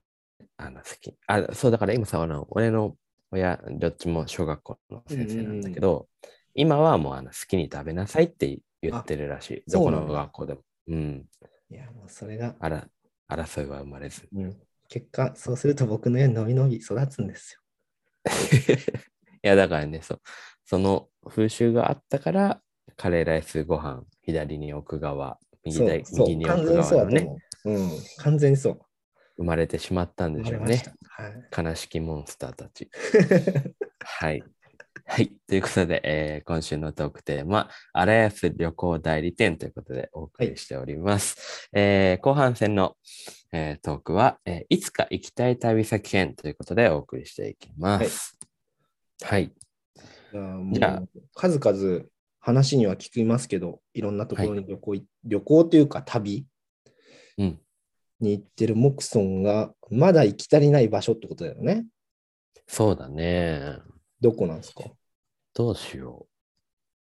[0.58, 1.16] あの好き。
[1.28, 2.96] あ、そうだから今さ、あの俺の
[3.32, 6.08] 親、どっちも小学校の先生なんだけど、
[6.56, 8.60] 今はもうあの好きに食べなさいって
[8.90, 9.72] 言ってるらしい。
[9.72, 10.62] どこの学校でも。
[10.88, 11.26] うん。
[11.70, 12.88] いやもうそれが、あら、
[13.30, 14.28] 争いは生まれず。
[14.34, 14.58] うん、
[14.90, 17.62] 結果そうすると僕のように伸び伸び育つんですよ
[19.44, 20.22] いや、だからね、そう。
[20.66, 22.62] その風習があったから、
[22.96, 28.80] カレーライスご飯、左に置く側、右右に置く完全にそうう、うん、完全にそう
[29.38, 32.90] 生まれてしまったんでしょうねはい悲しきモンスターたち。
[34.04, 34.44] はい。
[35.06, 35.32] はい。
[35.48, 41.70] ということで、えー今週のトークテーマ、荒安旅行代理店ということでお送りしております。
[41.74, 42.96] えー後半戦の、
[43.52, 48.38] えートークは、えーいつか行きたい旅先編ということでお送りしていきます。
[49.22, 49.46] はい。
[49.46, 52.06] いやもじゃあう数々
[52.40, 56.46] 話には聞きますけど、いろんなところに旅行い、旅行というか旅
[57.38, 57.60] うん。
[58.20, 61.86] に行ってるモクソンがまだ行き足りない場所ってことだよね。
[62.68, 63.80] そうだね。
[64.24, 64.86] どこなんですか？
[65.54, 66.28] どうしよ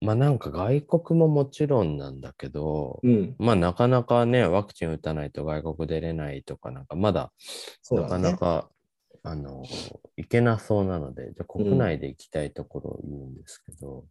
[0.01, 0.07] う。
[0.07, 7.33] まあなんか外国ももちろんなんだけど、うん、まあなかなかね、ワクチン打たないと外国出れないとか、なんかまだ
[7.91, 8.19] なか。
[8.19, 8.71] なか、
[9.25, 9.64] あの、
[10.16, 14.07] 行けなそうなので、じゃあ国内で行きたいところを言うんですけど、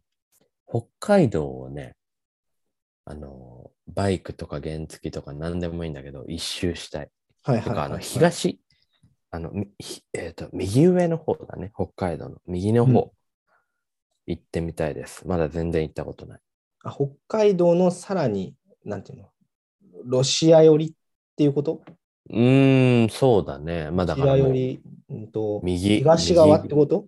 [0.68, 1.96] 北海道をね、
[3.06, 7.10] あの、バイクとか原付とか何でもいいんだけど、一周したい。
[7.42, 8.60] とか、はいはいはい、あの、東、
[9.30, 9.52] あの、
[10.14, 13.12] えっ、と、右上の方だね、北海道の右の方、
[14.26, 15.26] 行ってみたいです。
[15.26, 16.40] まだ全然行ったことない。
[16.84, 18.54] あ北海道のさらに、
[18.84, 19.28] なんていうの、
[20.04, 20.92] ロシア寄りっ
[21.36, 21.82] ていうこと？
[22.30, 23.90] うーん、そうだね。
[23.90, 27.06] まあだからり、うんと、右、東側って右こと？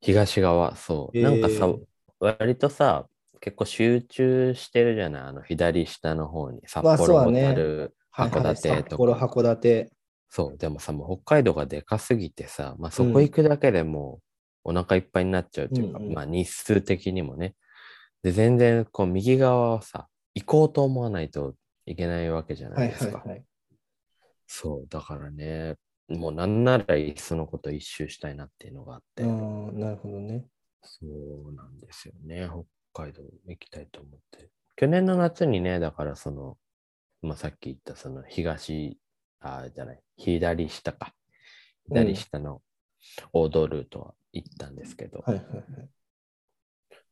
[0.00, 1.18] 東側、そう。
[1.18, 1.72] へーなんかさ、
[2.18, 3.06] 割とさ、
[3.40, 5.22] 結構集中してるじゃない？
[5.22, 6.62] あの、左下の方に。
[6.66, 9.26] 札幌、小だね樽、函館札幌、とか。
[9.26, 9.90] 函館。
[10.34, 10.56] そう。
[10.56, 14.20] でもさ、もう北海道がでかすぎてさ、まあそこ行くだけでも
[14.64, 17.54] うお腹いっぱいになっちゃうっていうか、うんうんまあ日数的にもね。
[18.22, 21.54] で、全然こう右側はさ、行こうと思わないと
[21.84, 23.18] いけないわけじゃなはいいですか。
[23.18, 23.44] はいはい。
[24.46, 24.88] そう。
[24.88, 25.74] だからね、
[26.08, 29.24] もうなんならいっそのこと一周したいなっていうのがあって。
[29.24, 30.46] うん、なるほどね。
[30.80, 32.48] そうなんですよね。
[32.94, 34.48] 北海道行きたいと思って。
[34.76, 36.56] 去年の夏にね、だからその、
[37.20, 38.98] まあ、さっき言ったその東、
[39.42, 41.06] あじゃない、左下か。
[41.06, 41.22] うん
[41.88, 42.62] 左下の
[43.32, 45.88] オードルートは行ったんですけど、はいはいはい。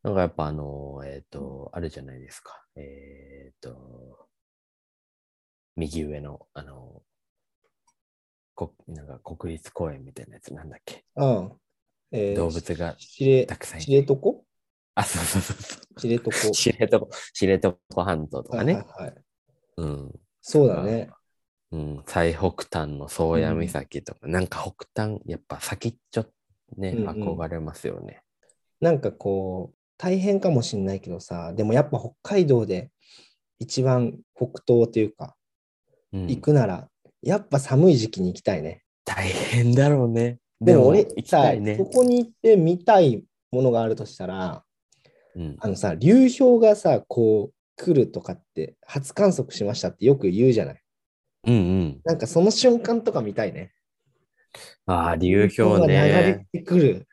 [0.04, 2.64] なんかやっぱあの、えっ、と、あるじゃないですか。
[2.76, 4.28] えっ、と、
[5.76, 7.02] 右上の、あの、
[8.54, 11.50] こなんか国立公園みたいなやつなんだっけああ、
[12.12, 14.44] えー動物が知れたくさんい知床？
[14.94, 16.00] あ、そうそうそうそう。
[16.00, 16.30] 知床。
[16.30, 18.74] 知床、知床半島とかね。
[18.74, 19.14] はいはいはい。
[19.78, 20.20] うん。
[20.40, 21.10] そうだね。
[21.72, 22.02] うん。
[22.06, 26.26] 最北端の宗谷岬とか、なんか北端、やっぱ先っちょ
[26.76, 28.22] ね、うんうん憧れますよね。
[28.80, 32.90] なんかこう、大変かもしんないけどさ、でもやっぱ北海道で
[33.58, 35.36] 一番北東というか、
[36.12, 36.88] うん、行くなら、
[37.22, 38.82] やっぱ寒い時期に行きたいね。
[39.04, 40.38] 大変だろうね。
[40.60, 41.84] でも俺行きさ、たいねそ。
[41.84, 44.64] こに行って見たいものがあるとしたら、
[45.36, 50.82] うん、あのさ、流氷がさ、こう来るとかって、初観測しましたってよく言うじゃない。
[51.44, 52.00] うんうん。
[52.04, 53.72] なんかその瞬間とか見たいね。
[54.86, 56.46] ああ、流氷が流れね。
[56.52, 57.06] てくる。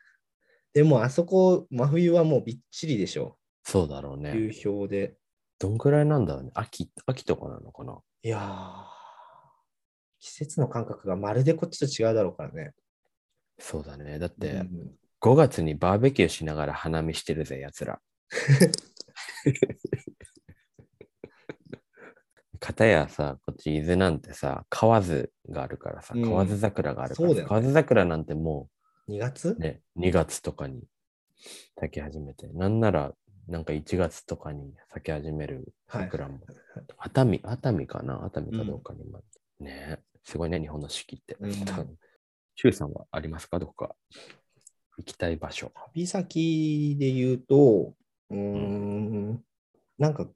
[0.72, 3.38] でもあそこ、真冬はもうびっちりでしょ。
[3.64, 4.32] そうだろうね。
[4.32, 5.16] 流氷で。
[5.58, 6.50] どんくらいなんだろうね。
[6.54, 8.84] 秋、秋とかなのかないやー、
[10.20, 12.72] 季節の感覚がまるでこっちと違うだろうからね。
[13.58, 14.18] そうだね。
[14.18, 14.70] だっうて、ん
[15.20, 18.00] 5月にバーベキューしながら花見してるぜ、やつら。
[22.60, 26.22] 片やさ、こっち伊豆なんてさ、河津があるからさ、うん。
[26.22, 27.48] 河津桜があるからさ、そうだよね。
[27.48, 28.68] 河津桜なんても
[29.08, 29.56] 2月？
[29.58, 30.82] うね、2月とかに
[31.78, 33.12] 咲き始めて、なんなら
[33.48, 36.40] なんか1月とかに咲き始める桜も、
[36.98, 38.24] 熱海、熱海かな？
[38.24, 39.22] 熱海かどうかにも、
[39.60, 41.36] ね、すごいね、日本の四季って。
[41.40, 41.52] うん。
[42.56, 43.58] 周さんはありますか？
[43.58, 43.94] どこか。
[44.98, 45.70] 行きたい場所。
[45.94, 47.94] 旅先で言うと、
[48.30, 49.40] うーん、
[49.96, 50.28] なんか、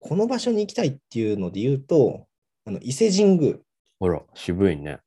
[0.00, 2.26] この場所に行きたいっていうので言うと、
[2.64, 3.56] あの伊勢神宮。
[3.98, 4.98] ほら、渋いね。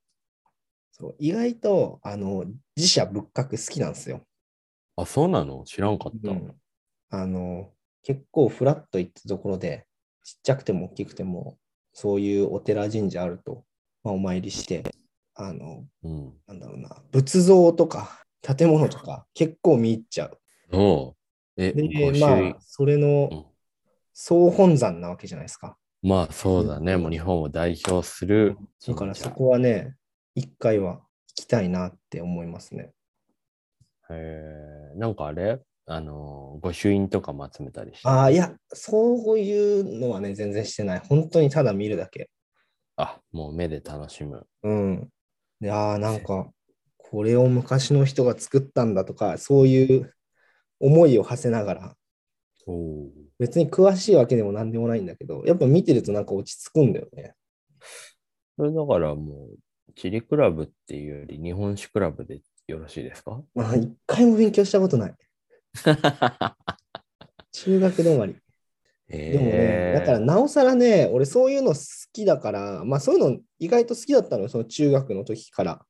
[0.92, 4.22] そう意外と、あの、自社仏閣好きなんですよ。
[4.98, 5.64] あ、そうなの？
[5.66, 6.32] 知らんかった。
[6.32, 6.56] うん
[7.12, 7.72] あの、
[8.04, 9.88] 結構フラッと行ったところで、
[10.24, 11.58] ちっちゃくても大きくても、
[11.92, 13.64] そういうお寺神社あると、
[14.04, 14.84] まあ、お参りして、
[15.34, 16.34] あの、うん。
[16.46, 20.40] なんだろうな、仏像とか建物とか結構見入っちゃう。
[20.72, 21.16] おう
[21.58, 23.46] え、で、まあ、それうのん
[24.22, 25.78] 総本山なわけじゃないですか。
[26.02, 26.98] まあそうだね。
[26.98, 29.96] もう日本を代表するだからそこはね、
[30.36, 31.02] 一回は行
[31.36, 32.92] きたいなって思いますね。
[34.10, 35.62] へえ、なんかあれ？
[35.86, 38.10] あの、御朱印とかも集めたりして。
[38.10, 41.00] ああ、いや、そういうのはね、全然してない。
[41.00, 42.30] 本当にただ見るだけ。
[42.98, 44.46] あ、もう目で楽しむ。
[44.64, 45.10] うん。
[45.62, 46.50] で、ああ、なんか、
[46.98, 50.14] これを昔の人が作ったんだとか、そういう
[50.82, 51.96] 思いを馳せながら。
[53.38, 57.34] 別に詳しいわけでも何でもないんだけど、やっぱ見てるとなんか落ち着くんだよね。
[58.58, 59.58] それだからもう、
[59.96, 63.42] チリクラブっていうより日本酒クラブでよろしいですか？
[63.56, 65.16] まあ、一回も勉強したことない。
[67.52, 68.36] 中学止まり。
[69.12, 71.80] えでもね、だからなおさらね、俺そういうの好
[72.14, 75.86] きだから、まあそういうの意外と好きだったのよ、その中学の時から。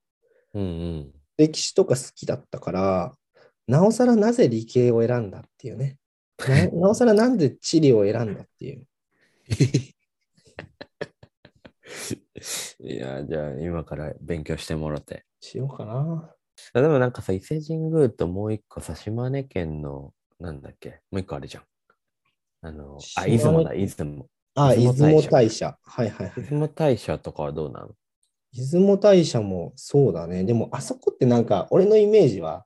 [0.53, 1.11] うんうん。
[1.37, 3.13] 歴史とか好きだったから、
[3.67, 5.97] なおさらなぜ理系を選んだっていうね。
[6.47, 8.85] ななおさらなんで地理を選んだっていう。
[12.79, 15.25] いや、じゃあ今から勉強してもらって。
[15.41, 16.35] しようかな。
[16.73, 21.63] あでもなんかさ、伊勢神宮ともう一個さ、島根県の、なんだっけ、もう一個あるじゃん。
[22.61, 24.27] あの、あ、出雲だ、出雲。
[24.55, 25.77] あ、出出雲大社雲大社。
[25.81, 26.35] はいはいはい。
[26.35, 27.95] 出雲大社とかはどうなの？
[28.53, 30.43] 出雲大社もそうだね。
[30.43, 32.65] でもあそこってなんか俺のイメージは、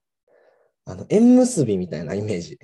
[0.86, 2.58] あの縁結びみたいなイメージ。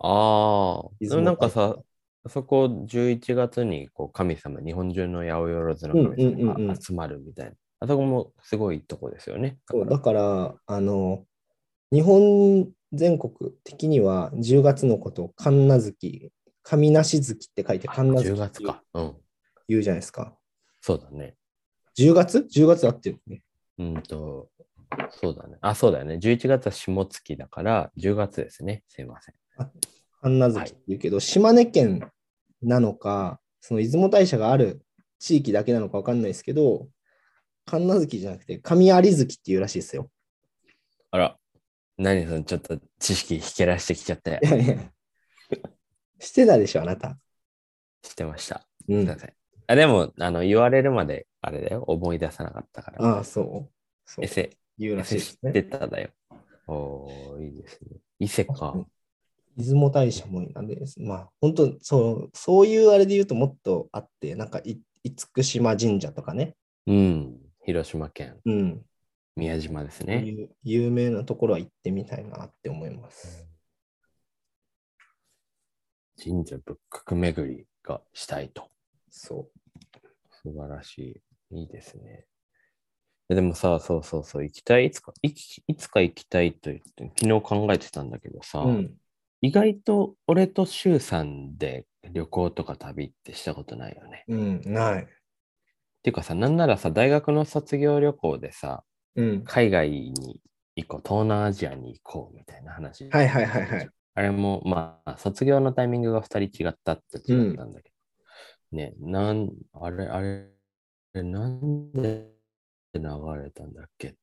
[0.00, 1.76] ああ、なんかさ、
[2.24, 7.52] あそこ11月にこう神様、日本中の八百万の神うんうんうん様うんが集まるみたいな。
[7.80, 9.58] あそこもすごいとこですよね。
[9.70, 11.24] そうだから、あの、
[11.92, 16.32] 日本全国的には10月のことを神無月、
[16.62, 18.82] 神無し月って書いてら神無月10月か。
[18.94, 19.16] うん。
[19.68, 20.36] 言うじゃないですか。
[20.80, 21.36] そうだね。
[21.96, 23.42] 10月 ?10 月あってるね。
[23.78, 24.48] うんと、
[25.10, 25.56] そうだね。
[25.60, 26.18] あ、そうだよね。
[26.20, 28.84] 11月は下月だから、10月ですね。
[28.88, 29.34] すいません。
[30.20, 32.10] 神奈月って言うけど、島根県
[32.62, 34.80] なのか、その出雲大社がある
[35.18, 36.88] 地域だけなのかわかんないですけど、
[37.66, 40.10] 神奈月じゃなくて、神有月っていうらしいですよ。
[41.10, 41.38] あら、
[41.96, 44.92] 何そのちょっと知識ひけらしてきちゃってい、やいや。
[46.18, 47.18] してたでしょ、あなた。
[48.02, 48.66] してました。
[48.88, 49.00] うん。
[49.00, 49.32] すいません。
[49.66, 51.84] あでも、あの、言われるまで、あれだよ。
[51.86, 53.04] 思い出さなかったから。
[53.04, 53.72] ああ、そう。
[54.06, 55.52] そうエセ、言うらしいですね。
[55.52, 56.10] てただよ。
[56.66, 57.96] おー、いいですね。
[58.18, 58.74] 伊勢か。
[59.56, 66.54] 出雲大社もなんで、まあ、本当そう、そういうあれで言うともっとあって、なんかい、厳島神社とかね。
[66.86, 67.38] うん。
[67.64, 68.82] 広島県、うん。
[69.36, 70.48] 宮島ですね。
[70.62, 73.46] 有名なところは行ってみたいなって思います。
[76.22, 78.68] 神社仏閣巡りがしたいと。
[79.10, 79.48] そ
[80.42, 81.60] 素晴らしい。
[81.60, 82.26] いいですね。
[83.28, 88.68] ででもさ、そうそうそう、行きたい、いつか、いきいつか行きたいと言って、昨日考えてたんだけどさ、う。
[88.68, 88.94] うん。
[89.40, 94.24] 意外と俺と周さんで旅行とか旅ってしたことないよね。
[94.28, 95.02] うん、ない。
[95.02, 95.06] っ
[96.02, 98.82] ていうかさ、なんならさ、大学の卒業旅行でさ、
[99.14, 99.44] うん。
[99.44, 100.40] 海外に
[100.74, 103.08] 行こう、東南アジアに行こうみたいな話。
[103.10, 103.90] はいはいはいはい。
[104.14, 108.76] あれも、まあ、卒業のタイミングが2人違ったって違ったんだけど。
[108.76, 110.48] ね、なん、あれ、あれ、
[111.22, 112.37] なんで
[112.98, 114.08] 流れたんだっけ？
[114.08, 114.14] っ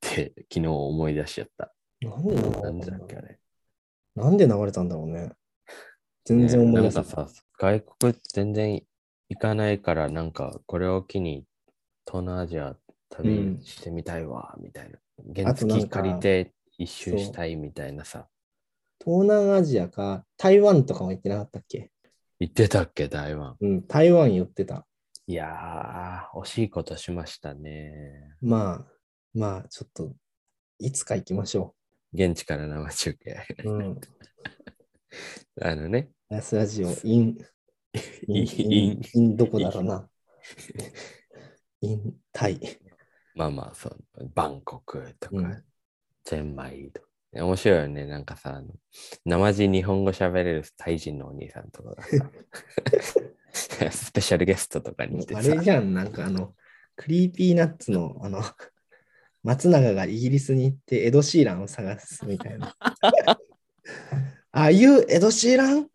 [0.00, 1.74] て昨日思い出しちゃった。
[2.00, 3.38] なんで流れたなんんだっけあれ。
[4.16, 5.32] なんで流れたんだろうね。
[6.24, 7.06] 全然思い出せない。
[7.06, 8.82] ねなんかさ、外国全然
[9.28, 11.46] 行かないから、なんかこれを機に
[12.06, 12.76] 東南アジア
[13.10, 14.98] 旅してみたいわ、みたいな。
[15.34, 18.28] 原付借りて一周したいみたいなさ。
[19.04, 21.90] 東南アジアか台湾とかも行ってなかったっけ？
[22.40, 23.56] 行ってたっけ、台湾？
[23.60, 24.86] うん、台湾寄ってた。
[25.30, 28.34] いやー、惜しいことしましたね。
[28.40, 28.92] まあ、
[29.34, 30.14] まあ、ちょっと、
[30.78, 31.74] いつか行きましょ
[32.14, 33.36] 現地から生中継。
[33.62, 33.70] う。
[33.70, 34.00] うん。
[35.60, 40.08] あのね、ラスラジオ、 in、in、in、in どこだろうな。
[41.82, 42.58] in、タイ。
[43.34, 43.98] まあまあ、そう、
[44.34, 45.64] バンコクとか、うん
[46.24, 47.08] チェンマイとか。
[47.32, 48.06] 面白いよね。
[48.06, 48.68] なんかさ、あの
[49.26, 52.10] 生地日本語喋れるタイ人のお兄さんとかがさ、
[53.52, 56.54] スペシャルゲストとかに来てあさ、れじゃん、なんかあの、
[56.96, 58.42] クリーピーナッツの、あの、
[59.42, 62.76] 松永がイギリスに行ってエド・シーランを探すみたいな。
[64.50, 65.88] あいうエド・シーラン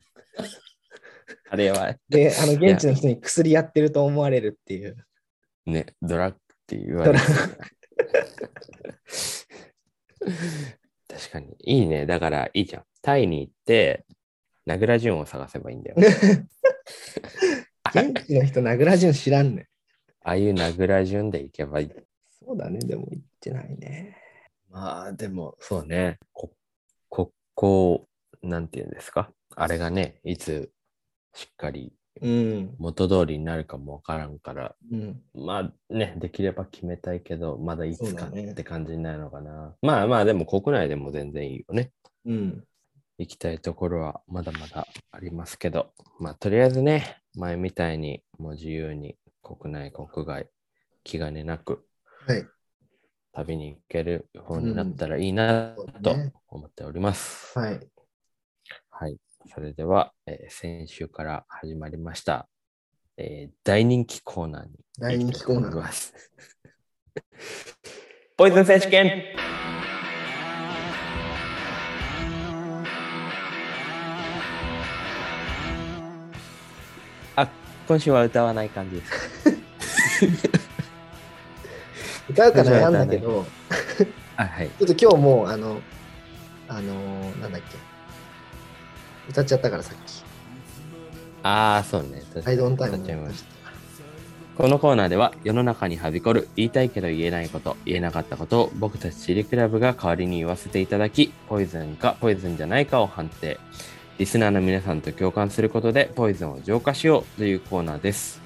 [1.50, 4.98] あれはで、あの、現地の人に薬やってると思われるっていう。
[5.66, 7.26] ね、ドラッグって言われて
[11.08, 11.56] 確かに。
[11.60, 12.06] いいね。
[12.06, 12.84] だからいいじゃん。
[13.02, 14.06] タイに行って、
[14.66, 15.98] ナグラジュンを探せばいいんだよ。
[17.96, 19.66] 現地の人、ナグラジュン知らんねん。
[20.24, 21.92] ああいうナグラジュンで行けばいい。
[22.46, 24.18] そうだね、でも行ってないね。
[24.70, 26.18] まあ、でも、そうね。
[26.32, 26.52] こ、
[27.10, 28.08] 国交、
[28.42, 29.32] なんていうんですか？
[29.56, 30.72] あれがね、いつ
[31.34, 32.76] しっかりうん。
[32.78, 35.22] 元通りになるかもわからんから、うん。
[35.34, 39.76] まあね、できれば決めたいけど、まだいつかって感じになるのかな。
[39.82, 41.92] まあまあ、でも国内でも全然いいよね。
[42.26, 42.64] うん。
[43.18, 50.48] 行きたいところはまだまだありますけど、まあとりあえずね、前みたいにもう自由に国内、国外、
[51.04, 51.86] 気兼ねなく
[52.26, 52.48] はい。
[53.34, 56.16] 旅に行ける方になったらいいなと
[56.48, 57.58] 思っております。
[57.58, 57.80] はい。
[58.90, 59.18] はい。
[59.54, 62.48] それでは、えー先週から始まりました、
[63.18, 66.14] えー大人気コーナーに大人気コーナー。
[68.38, 69.24] ポイズン選手権
[77.94, 79.12] 今週は歌わない感じです。
[82.28, 83.46] 歌うか悩んだけど、
[84.36, 84.70] あ、はい。
[84.80, 85.80] ちょっと今日もう、あの、
[86.68, 87.78] あのーなんだっけ。
[89.30, 90.24] 歌っちゃったからさっき。
[91.44, 92.24] ああ、そうね。
[92.44, 93.54] アイドンタイム歌っちゃいました。
[94.58, 103.60] このコーナーでは世の中にはびこる言いたいけど言えないこと、言えなかったことを僕たちチリクラブが代わりに言わせていただき、ポイズンかポイズンじゃないかを判定。
[104.20, 108.42] リスナーの皆さんと共感することでポイズンを浄化しようというコーナーです。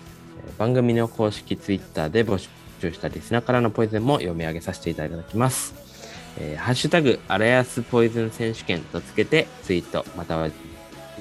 [0.48, 5.74] えー番組の公式ツイッターで募集したリスナーからのポイズンも読み上げさせていただきます。
[6.40, 10.50] えーハッシュタグ、アラヤスポイズン選手権とつけてツイートまたは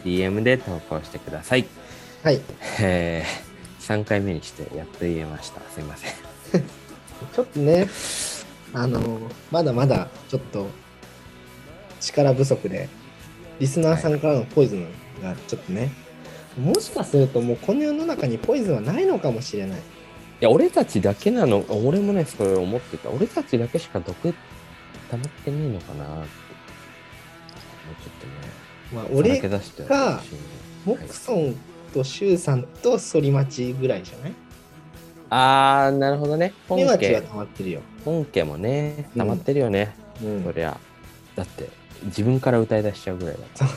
[0.05, 1.67] DM で投稿してください。
[2.23, 2.41] はい。
[2.81, 5.61] えー、3回目にしてやっと言えました。
[5.73, 6.13] すいません。
[7.35, 7.89] ちょっとね、
[8.73, 9.21] あのー
[9.51, 10.69] まだまだちょっと
[12.01, 12.89] 力不足で、
[13.59, 14.87] リスナーさんからのポイズン
[15.23, 15.91] がちょっとね、
[16.59, 19.81] もしかするともうこの世の中にポイズンはないのかもしれない。
[20.41, 23.11] や、俺たちだけなの、俺もね、それ思ってた。
[23.11, 24.35] 俺たちだけしか毒
[25.11, 26.13] 溜まってねえのかなって。
[26.17, 26.27] もう
[28.03, 28.33] ちょっとね、
[28.93, 30.21] まあ、俺か
[30.85, 31.57] モクソン
[31.95, 34.33] とシュウさんと反町ぐらいじゃない？
[35.31, 36.53] あー、なるほどね。
[36.69, 37.81] 本反町は家、溜まってるよ。
[38.05, 39.95] 本家もね、溜まってるよね。
[40.23, 40.79] うんそりゃ。
[41.35, 41.69] だって、
[42.05, 43.73] 自分から歌い出しちゃうぐらいだか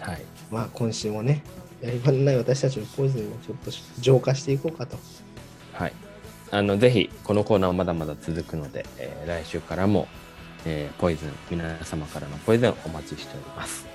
[0.00, 0.12] ら。
[0.12, 0.22] はい。
[0.50, 1.42] まあ今週もね、
[1.80, 4.96] やり場のない私たちのポイズンをちょっと浄化していこうかと。
[5.72, 5.92] はい。
[6.52, 10.06] あの、ぜひ、このコーナーはまだまだ続くので、えー来週からも、
[10.64, 13.86] えーポイズン、皆様からのポイズンお待ちしております。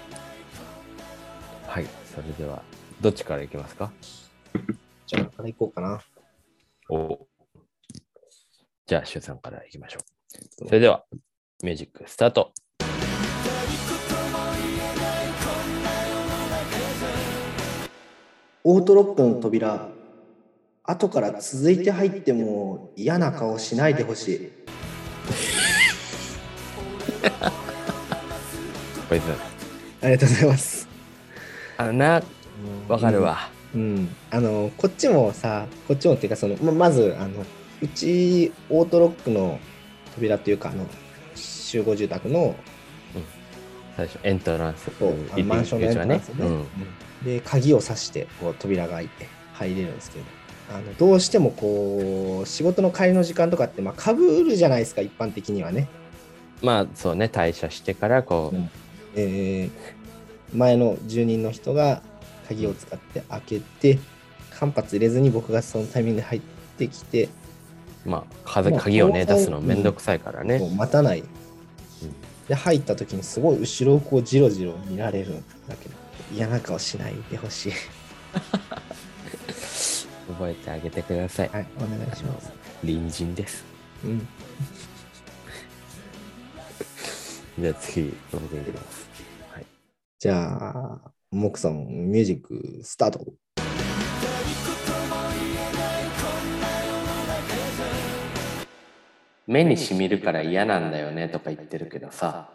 [1.67, 1.85] はい。
[2.13, 2.61] それでは、
[2.99, 3.91] どっちからいきますか？
[5.07, 6.01] じゃあ、からいこうかな。
[6.89, 7.25] お
[8.85, 9.99] じゃあ、シュウさんからいきましょ
[10.63, 10.67] う。
[10.67, 11.05] それでは、
[11.63, 12.51] ミュージックスタート。
[18.63, 19.89] オートロックの扉、
[20.83, 24.51] 後から続いて入っても嫌な顔しないでほしい。
[30.01, 30.87] ありがとうございます。
[31.77, 32.23] あのな、
[32.87, 33.49] わかるわ。
[33.73, 37.45] うん、あのこっちもさこっちもっていうかそのままずあの
[37.81, 39.59] うちオートロックの
[40.13, 40.85] 扉っていうかあの
[41.35, 42.55] 集合住宅の
[43.95, 44.91] 最初、エントランス。
[44.97, 46.47] そうマンションのエントランスね、うん。
[46.47, 46.65] うん
[47.23, 50.25] で鍵を挿してこう扉が開いて入れるんですけど。
[50.73, 55.89] あのどうしてもこう仕事の帰りの時間とかってまあかぶるじゃないですか一般的にはね、
[56.61, 58.69] まあ、そうね、退社してから、こう、うん。
[59.15, 60.01] えー
[60.53, 62.01] 前の住人の人が
[62.47, 63.99] 鍵を使って開けて
[64.59, 66.41] 間髪入れずに僕がそのタイミングで入っ
[66.77, 67.29] てきて
[68.05, 70.59] まあ、鍵をね、出すのめんどくさいからね。
[70.75, 71.23] 待たない。
[72.47, 75.95] で、入った時にすごい後ろをこうじろじろ見られるんだけど、
[76.29, 77.73] 嫌な顔しないでほしい。
[80.27, 81.49] 覚えてあげてください。
[81.49, 82.51] はい、お願いします。
[82.81, 83.65] 隣人です。
[84.03, 84.27] うん。
[87.57, 89.09] じゃあ次、僕いきます。
[89.49, 89.67] はい。
[90.19, 93.33] じゃあ、モクソン、ミュージックスタート。
[99.51, 102.47] 目にしみるから嫌なんだよねとか言ってるけどさ、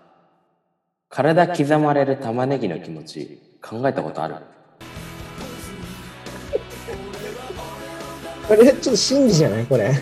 [1.10, 4.36] 体刻まれる玉ねぎの気持ち考えたことある？
[8.48, 9.66] これ、ちょっと真偽じゃない？
[9.66, 9.92] これ。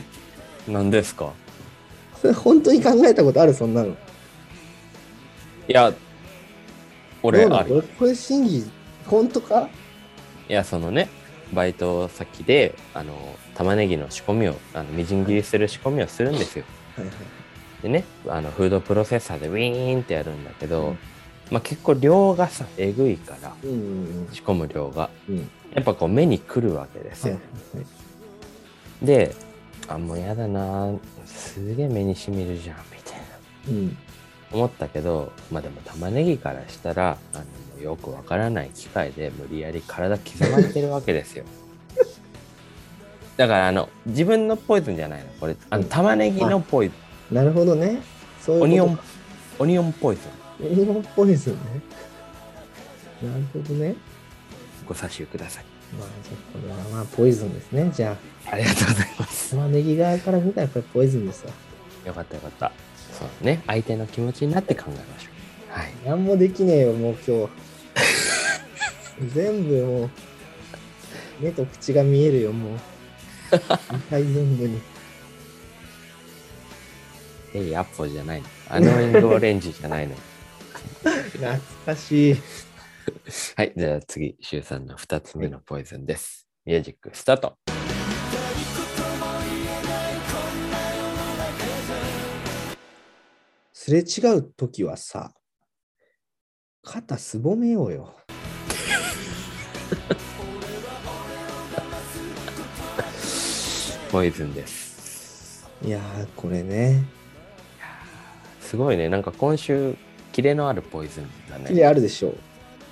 [0.69, 1.33] 何ですか？
[2.21, 3.55] それ本当に考えたことある？
[3.55, 3.89] そんなの。
[3.89, 3.95] い
[5.67, 5.93] や、
[7.25, 7.69] 俺ある。
[7.71, 8.71] これこれ真偽、
[9.05, 9.69] 本当か？
[10.49, 11.09] いや、そのね、
[11.53, 13.15] バイト先で、あの、
[13.57, 16.65] 玉ねぎの仕込みを、あのみじん切りする仕込みをするんですよ。
[16.97, 17.15] はいはい。
[17.83, 20.99] でね、あの、フードプロセッサーでウィーンってやるんだけど、うん
[21.51, 25.11] まあ結構量がさ、えぐいから、うんうん仕込む量が。
[25.29, 25.51] うん。
[25.75, 27.41] やっぱこう目に来るわけですはいよ。
[27.75, 27.81] は
[29.03, 29.07] い。
[29.07, 29.35] で、
[29.89, 30.91] あ、もうやだな
[31.27, 33.25] すげえ目にしみるじゃん、みたいな。
[33.69, 33.97] うん。
[34.53, 37.39] 思ったけど、まあでも玉ねぎからしたら、あ
[37.77, 41.45] のよくわからない機械で無理やり体刻まれてるわけですよ。
[43.37, 45.27] だからあの、自分のポイズンじゃないの。
[45.41, 46.95] これ、あのうん玉ねぎのポイズ
[47.33, 47.35] ン。
[47.35, 48.01] なるほどね。
[48.41, 48.99] そういうオニオン、
[49.59, 50.23] オニオンポイズ
[50.63, 50.67] ン。
[50.67, 51.59] オニオンポイズンね。
[53.23, 53.95] なるほどね。
[54.87, 55.65] ご差し入れください。
[55.99, 57.91] まあ、じゃあこれはまあ、ポイズンですね。
[57.93, 58.17] じゃ
[58.47, 59.51] あ、ありがとうございます。
[59.51, 61.53] 玉ねぎ側から見たらこれポイズンですわ。
[62.07, 62.73] よかったよかった。
[63.13, 63.63] そうね。
[63.67, 65.31] 相手の気持ちになって考えましょ
[65.77, 65.79] う。
[65.79, 65.93] はい。
[66.05, 67.53] 何もできねえよ、もう今日。
[69.35, 70.11] 全部もう、
[71.41, 72.79] 目と口が見えるよ、もう。
[73.51, 74.81] 2回全部に。
[77.55, 78.49] えい、アポじゃないの。
[78.69, 80.17] アノイングオレンジじゃないの。
[81.05, 82.37] 懐かしい。
[83.57, 83.73] はい。
[83.77, 86.49] じゃあ次、シュウさんの2つ目のポイズンです。
[86.65, 87.57] ミュージックスタート。
[93.73, 95.33] すれ違うときはさ、
[96.83, 98.15] 肩すぼめようよ。
[104.15, 105.69] ポイズンです。
[105.85, 107.03] いやー、これね。
[108.61, 109.09] すごいね。
[109.09, 109.97] なんか今週、
[110.31, 111.65] キレのあるポイズンだね。
[111.67, 112.37] キレあるでしょう。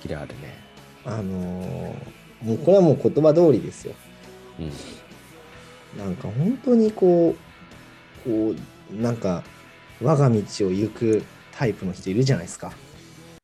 [0.01, 0.57] キレあるね。
[1.05, 3.93] あのーもうこれはもう言葉通りですよ。
[4.59, 5.97] うん。
[5.97, 7.37] なんか本当にこ
[8.25, 8.53] う、こ
[8.91, 9.45] う、なんか、
[10.01, 12.73] 我が道を行くタイプの人いるじゃないですか。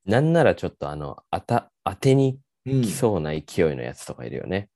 [0.06, 4.68] なんならちょっとあの、あた、当てにうん来そうな勢いのやつとかいるよね。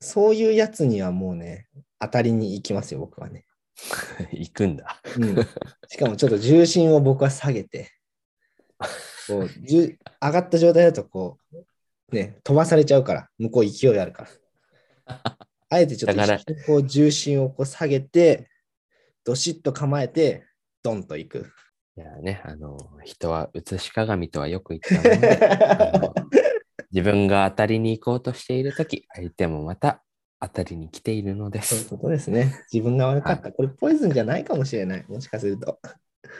[0.00, 1.68] そういうやつにはもうね、
[1.98, 3.44] 当たりに行きますよ、僕はね。
[4.32, 5.00] 行くんだ。
[5.16, 5.36] うん、
[5.88, 7.90] しかもちょっと重心を僕は下げて、
[9.26, 14.28] こう 上がった状態だとこう、ね、飛ばされちゃうから、向こう勢いあるか
[15.06, 15.38] ら。
[15.70, 18.48] あえてちょっとこう重心をこう下げて、
[19.24, 20.46] どしっと構えて、
[20.82, 21.50] ドンといく。
[21.96, 26.37] いやね、あの、人は写し鏡とはよく言ったもので
[26.92, 30.02] 自分が当たりに行こうとしているとき、相手もまた
[30.40, 31.74] 当たりに来ているのです。
[31.74, 32.64] そういうことですね。
[32.72, 33.52] 自分が悪かった。
[33.52, 35.04] これポイズンじゃないかもしれない。
[35.08, 35.78] もしかすると。
[35.82, 35.90] こ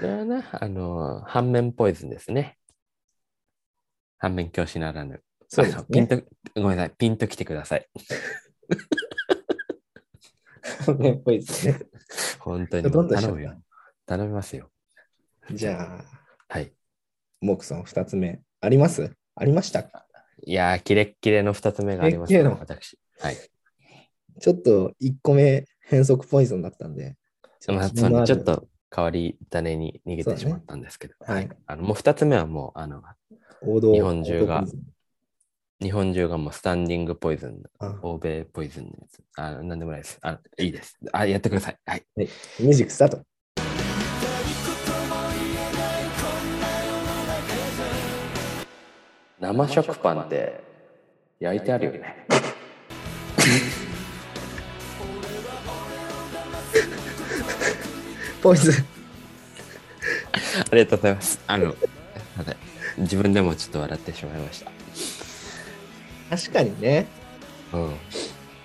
[0.03, 2.57] れはな、あの、反面ポイズンですね。
[4.19, 5.23] 反面教師ならぬ。
[5.49, 5.85] そうですね。
[5.91, 6.23] ピンと、
[6.57, 7.87] ごめんなさい、ピンと来てください。
[10.99, 11.81] ねポイズンね。
[12.39, 13.63] 本当に頼むよ。
[14.07, 14.71] 頼みますよ。
[15.53, 16.05] じゃあ、
[16.49, 16.73] はい。
[17.41, 18.41] モークさん、二つ目。
[18.61, 19.15] あります？
[19.35, 20.07] ありましたか？
[20.45, 22.99] いやー、キレッキレの2つ目がありますよ、キレッキレの私。
[23.20, 23.36] はい。
[24.41, 27.16] ちょっと一個目、変則ポイズンだったんで。
[27.68, 28.45] まあ、気になるそうねちょっ。
[28.45, 33.03] と変わり種に逃げてしまったんですけど、ねはいあのもう2つ目はもうあの
[33.62, 34.64] 日本中が
[35.80, 39.22] 日本中がもうスタンディングポイズン、あ欧米ポイズンのやつ。
[39.36, 40.18] あなんでもないです。
[40.22, 40.99] あいいです。
[41.12, 41.78] あやってください。
[41.86, 42.05] はい。
[42.16, 43.22] ミュージックスタート。
[49.41, 50.61] 生食パンって
[51.39, 52.26] 焼いてあるよね。
[58.43, 58.74] ポイズン。
[60.70, 61.41] ありがとうございます。
[61.47, 61.74] あの、
[62.99, 64.72] 自分でもちょっと笑ってしまいました。
[66.36, 67.07] 確かにね、
[67.72, 67.95] うん。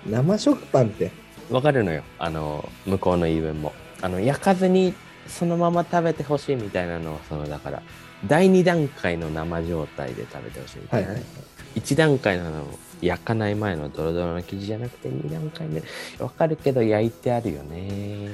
[0.06, 1.12] 生食パンって。
[1.50, 2.02] わかるのよ。
[2.18, 3.72] あの、向こうの言い分も。
[4.02, 4.92] あの、焼かずに
[5.28, 7.82] そのまま食べてほしいみたいなのは、その、だから、
[8.26, 11.26] 第2段階の生状態で食べてほしいみたな、はいいは
[11.76, 11.80] い。
[11.80, 12.64] 1段階なの
[13.00, 15.82] 焼かない前のドロドロの生地じゃなくて2段階目。
[16.18, 18.30] わかるけど焼いてあるよね。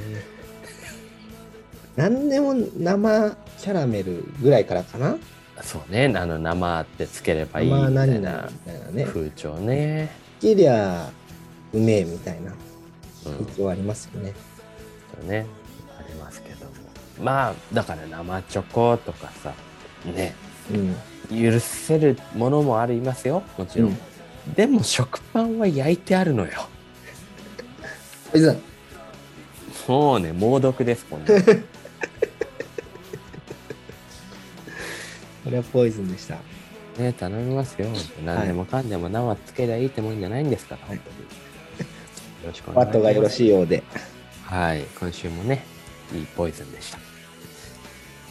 [1.97, 5.17] 何でも生キャラメルぐらいからかな。
[5.63, 6.13] そうね。
[6.17, 8.49] あの生ってつければいいみ生たいな。
[9.07, 10.11] 風潮ね、
[10.41, 11.11] きりゃ
[11.73, 12.53] うめえみたいな。
[13.27, 13.47] うん。
[13.47, 14.33] 風潮ありますよね。
[15.21, 15.39] そうね。
[15.39, 15.60] ありますけども
[17.23, 19.53] まあだから生チョコとかさ
[20.05, 20.35] ね
[20.73, 20.97] うん。
[21.31, 23.99] 許せるものもありますよもちろん、うん
[24.57, 26.53] でも食パンは焼いてあるのよ
[28.33, 28.61] ポイズン。
[29.87, 31.51] もうね猛毒ですこんなの こ
[35.51, 36.37] れはポイズンでした。
[36.99, 37.89] ね頼みますよ。
[38.25, 41.19] 何でもかんでも生つけりゃいいってもんじゃないんですから、はい本当に。
[42.45, 42.93] よろしくお願いします。
[42.93, 43.83] バットがよろしいようで。
[44.45, 45.65] はい、今週もね、
[46.15, 47.10] いいポイズンでした。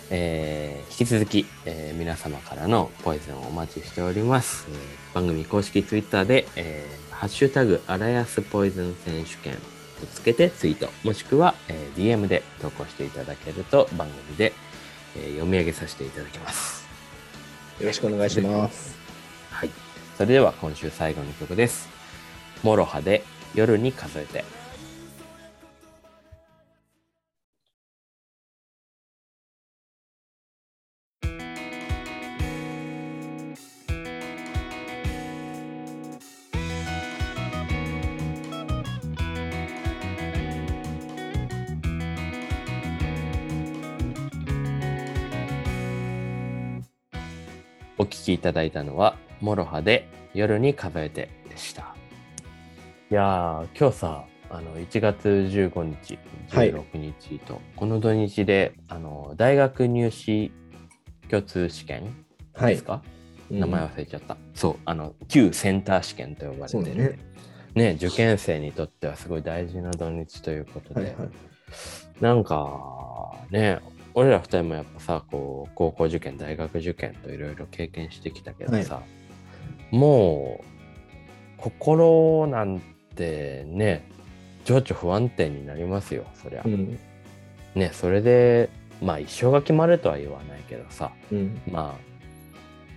[0.10, 4.68] えー引き続き、えー皆様からのポイズンをお待ちしております。
[4.70, 9.55] えー番組公式ツイッターで、えーハッシュタグ、アラヤスポイズン選手権
[9.99, 14.53] とつけてツイート、もしくは、えー DM で投稿していただけると番組で、
[15.16, 16.88] えー読み上げさせていただきます。
[17.80, 18.97] よろしくお願いします。
[19.51, 19.70] はい。
[20.18, 21.88] それでは今週最後の曲です。
[22.64, 23.24] モロハで
[23.55, 24.59] 夜に数えて。
[48.00, 51.95] お聴きいただいたのは、モロハで夜に数えてでした。
[53.12, 56.18] いやー、今日さ、あの1月15日、
[56.50, 60.54] はい16日と、この土日であの大学入試
[61.30, 62.86] 共通試験はいです。
[62.86, 63.04] か、
[63.52, 64.38] うん名前忘れちゃった。
[64.54, 67.20] そう、あの旧センター試験と呼ばれてるね。
[67.76, 71.30] ね、受験生にとってはすごい大事な土日ということで、はいはい。
[72.22, 73.80] なんかね、
[74.14, 79.01] 俺ら二人もやっぱさ、こう、高校受験、大学受験といろいろ経験してきたけどさ、
[79.91, 80.66] もう、
[81.57, 82.82] 心なん
[83.16, 84.03] てね、
[84.66, 86.64] 情緒不安定になりますよ、そりゃ。
[86.66, 86.99] うん。
[87.76, 88.70] ね、それで、
[89.01, 91.62] まあ一生が決まるとは言わないけどさ、うん。
[91.70, 92.10] まあ、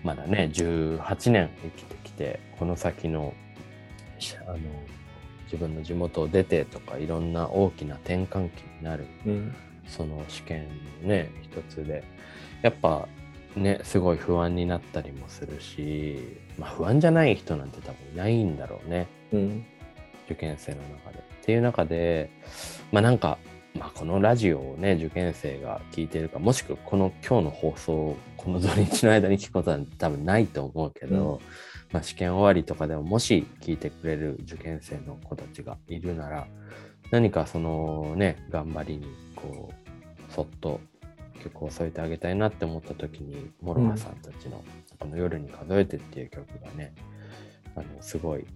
[0.04, 3.34] まだね、18年生きてきて、この先の、
[4.18, 4.58] しあの、
[5.44, 9.54] 自分の地元を出てとか、いろんな大きな転換期になるうん。
[9.87, 10.68] その試験
[11.03, 12.05] のね一つで
[12.62, 13.09] やっぱ
[13.57, 16.18] ねすごい不安になったりもするし、
[16.59, 19.64] まあ、不安じゃない人なんて多分いないんだろうねうん。
[20.26, 21.18] 受験生の中で。
[21.18, 22.30] っていう中で
[22.93, 23.39] まあなんか、
[23.76, 31.41] まあ、このラジオをね受験生が聞いてるかもしくはこの今日の放送をこの土日の間に聞くことは多分ないと思うけど、
[31.93, 36.47] まあ、試験終わりとかでももし聞いてくれる受験生の子たちがいるなら
[37.11, 39.07] 何かそのね頑張りに
[39.43, 40.80] こうそっと
[41.43, 44.62] 曲を添えてあげたいなって思った時にモロハさんたちの
[44.99, 46.95] 「この夜に数えて」っていう曲がね
[47.74, 48.47] あのすごい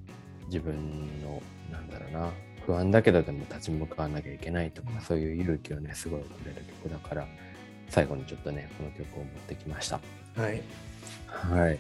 [0.47, 0.75] 自分
[1.23, 2.31] のなんだろうな、
[2.65, 7.27] 不安だけどでも立ち向かわなきゃいけないとか、そういう勇気をね、すごいくれる曲だから、
[7.89, 10.01] 最後にちょっとね、この曲を持ってきました。
[10.37, 10.63] はい。
[11.27, 11.79] はい。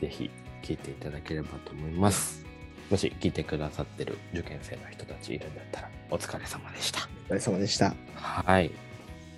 [0.00, 0.30] ぜひ
[0.62, 2.43] 聴いていただければと思います。
[2.90, 7.00] もし聞いてくださってる受験生の人たちいるんだったらお疲れ様でした。
[7.28, 7.94] お疲れ様でした。
[8.14, 8.70] はい。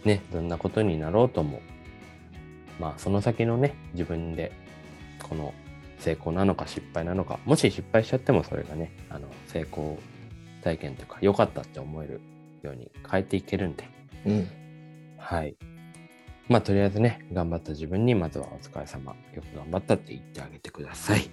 [0.04, 1.60] ね、どんなことになろうとも、
[2.78, 4.52] まあその先のね、自分で
[5.22, 5.54] この
[5.98, 9.98] 成功なのか失敗なのか、もし失敗しちゃってもそれがね、あの成功
[10.62, 12.20] 体験というか良かったって思える
[12.62, 13.88] ように変えていけるんで、
[14.26, 14.48] うん。
[15.18, 15.56] はい。
[16.48, 21.28] まあ、とりあえずね、頑張った自分に、まずはお疲れ様、よく頑張ったって言ってあげてください。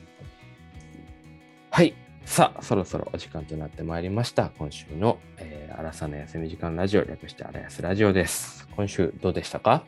[1.69, 1.93] はい。
[2.25, 4.51] さあ、そろそろお時間となってまいりました。
[4.57, 8.67] 今週の、えー、荒さの休み時間ラジオ、略して荒安ラジオです。
[8.75, 9.83] 今週どうでしたか？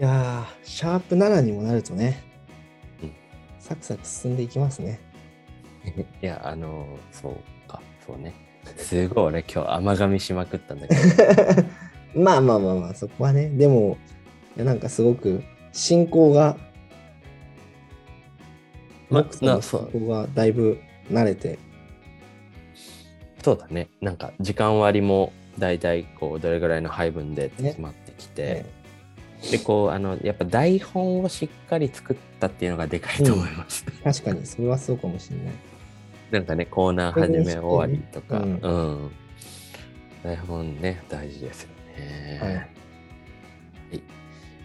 [0.00, 2.24] いやー、シャープ7にもなるとね、
[3.02, 3.12] うん
[3.60, 4.98] サクサク進んでいきますね。
[6.22, 8.34] いや、あのーそうか、そうね。
[8.76, 11.00] すごい俺今日甘噛みしまくったんだけど、
[12.20, 13.48] まあまあまあまあ、そこはね。
[13.50, 13.98] でも、
[14.56, 16.56] いやなんかすごく進行が、
[19.12, 19.88] ま僕とのなそう。
[19.92, 20.78] 進行がだいぶ
[21.10, 21.58] 慣れて、
[23.42, 23.88] そうだね。
[24.00, 28.64] なんか時間割も大体こうどれぐらいの配分で決まってきて、
[29.50, 33.84] でこうあのやっぱ台本をしっかり作ったっていうのがでかいと思います。
[34.04, 35.54] 確かにそれはそうかもしれない。
[36.30, 39.04] なんかねコーナー始め終わりとか、ううん。
[39.06, 39.10] ん、
[40.22, 42.38] 台本ね大事ですよね。
[42.40, 42.71] はいはい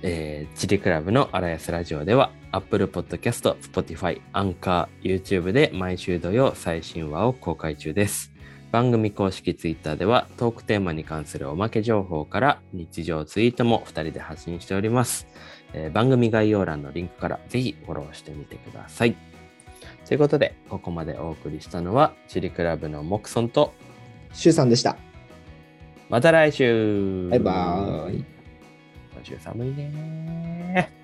[0.03, 8.31] えー、チリクラブの荒安ラジオでは Apple Podcast、Spotify、Anchor、YouTube で毎週土曜最新話を公開中です。
[8.71, 15.27] 番組公式 Twitter ではトークテーマに関するおまけ情報から日常ツイートも2人で発信しております。
[15.73, 19.15] えー番組概要欄のリンクからぜひフォローしてみてください。
[20.05, 23.73] ということで、ここまでお送りしたのはチリクラブのモクソンと
[24.33, 24.97] シュウさんでした。
[26.09, 28.36] また来週バイバーイ。
[29.17, 30.96] 今週寒いね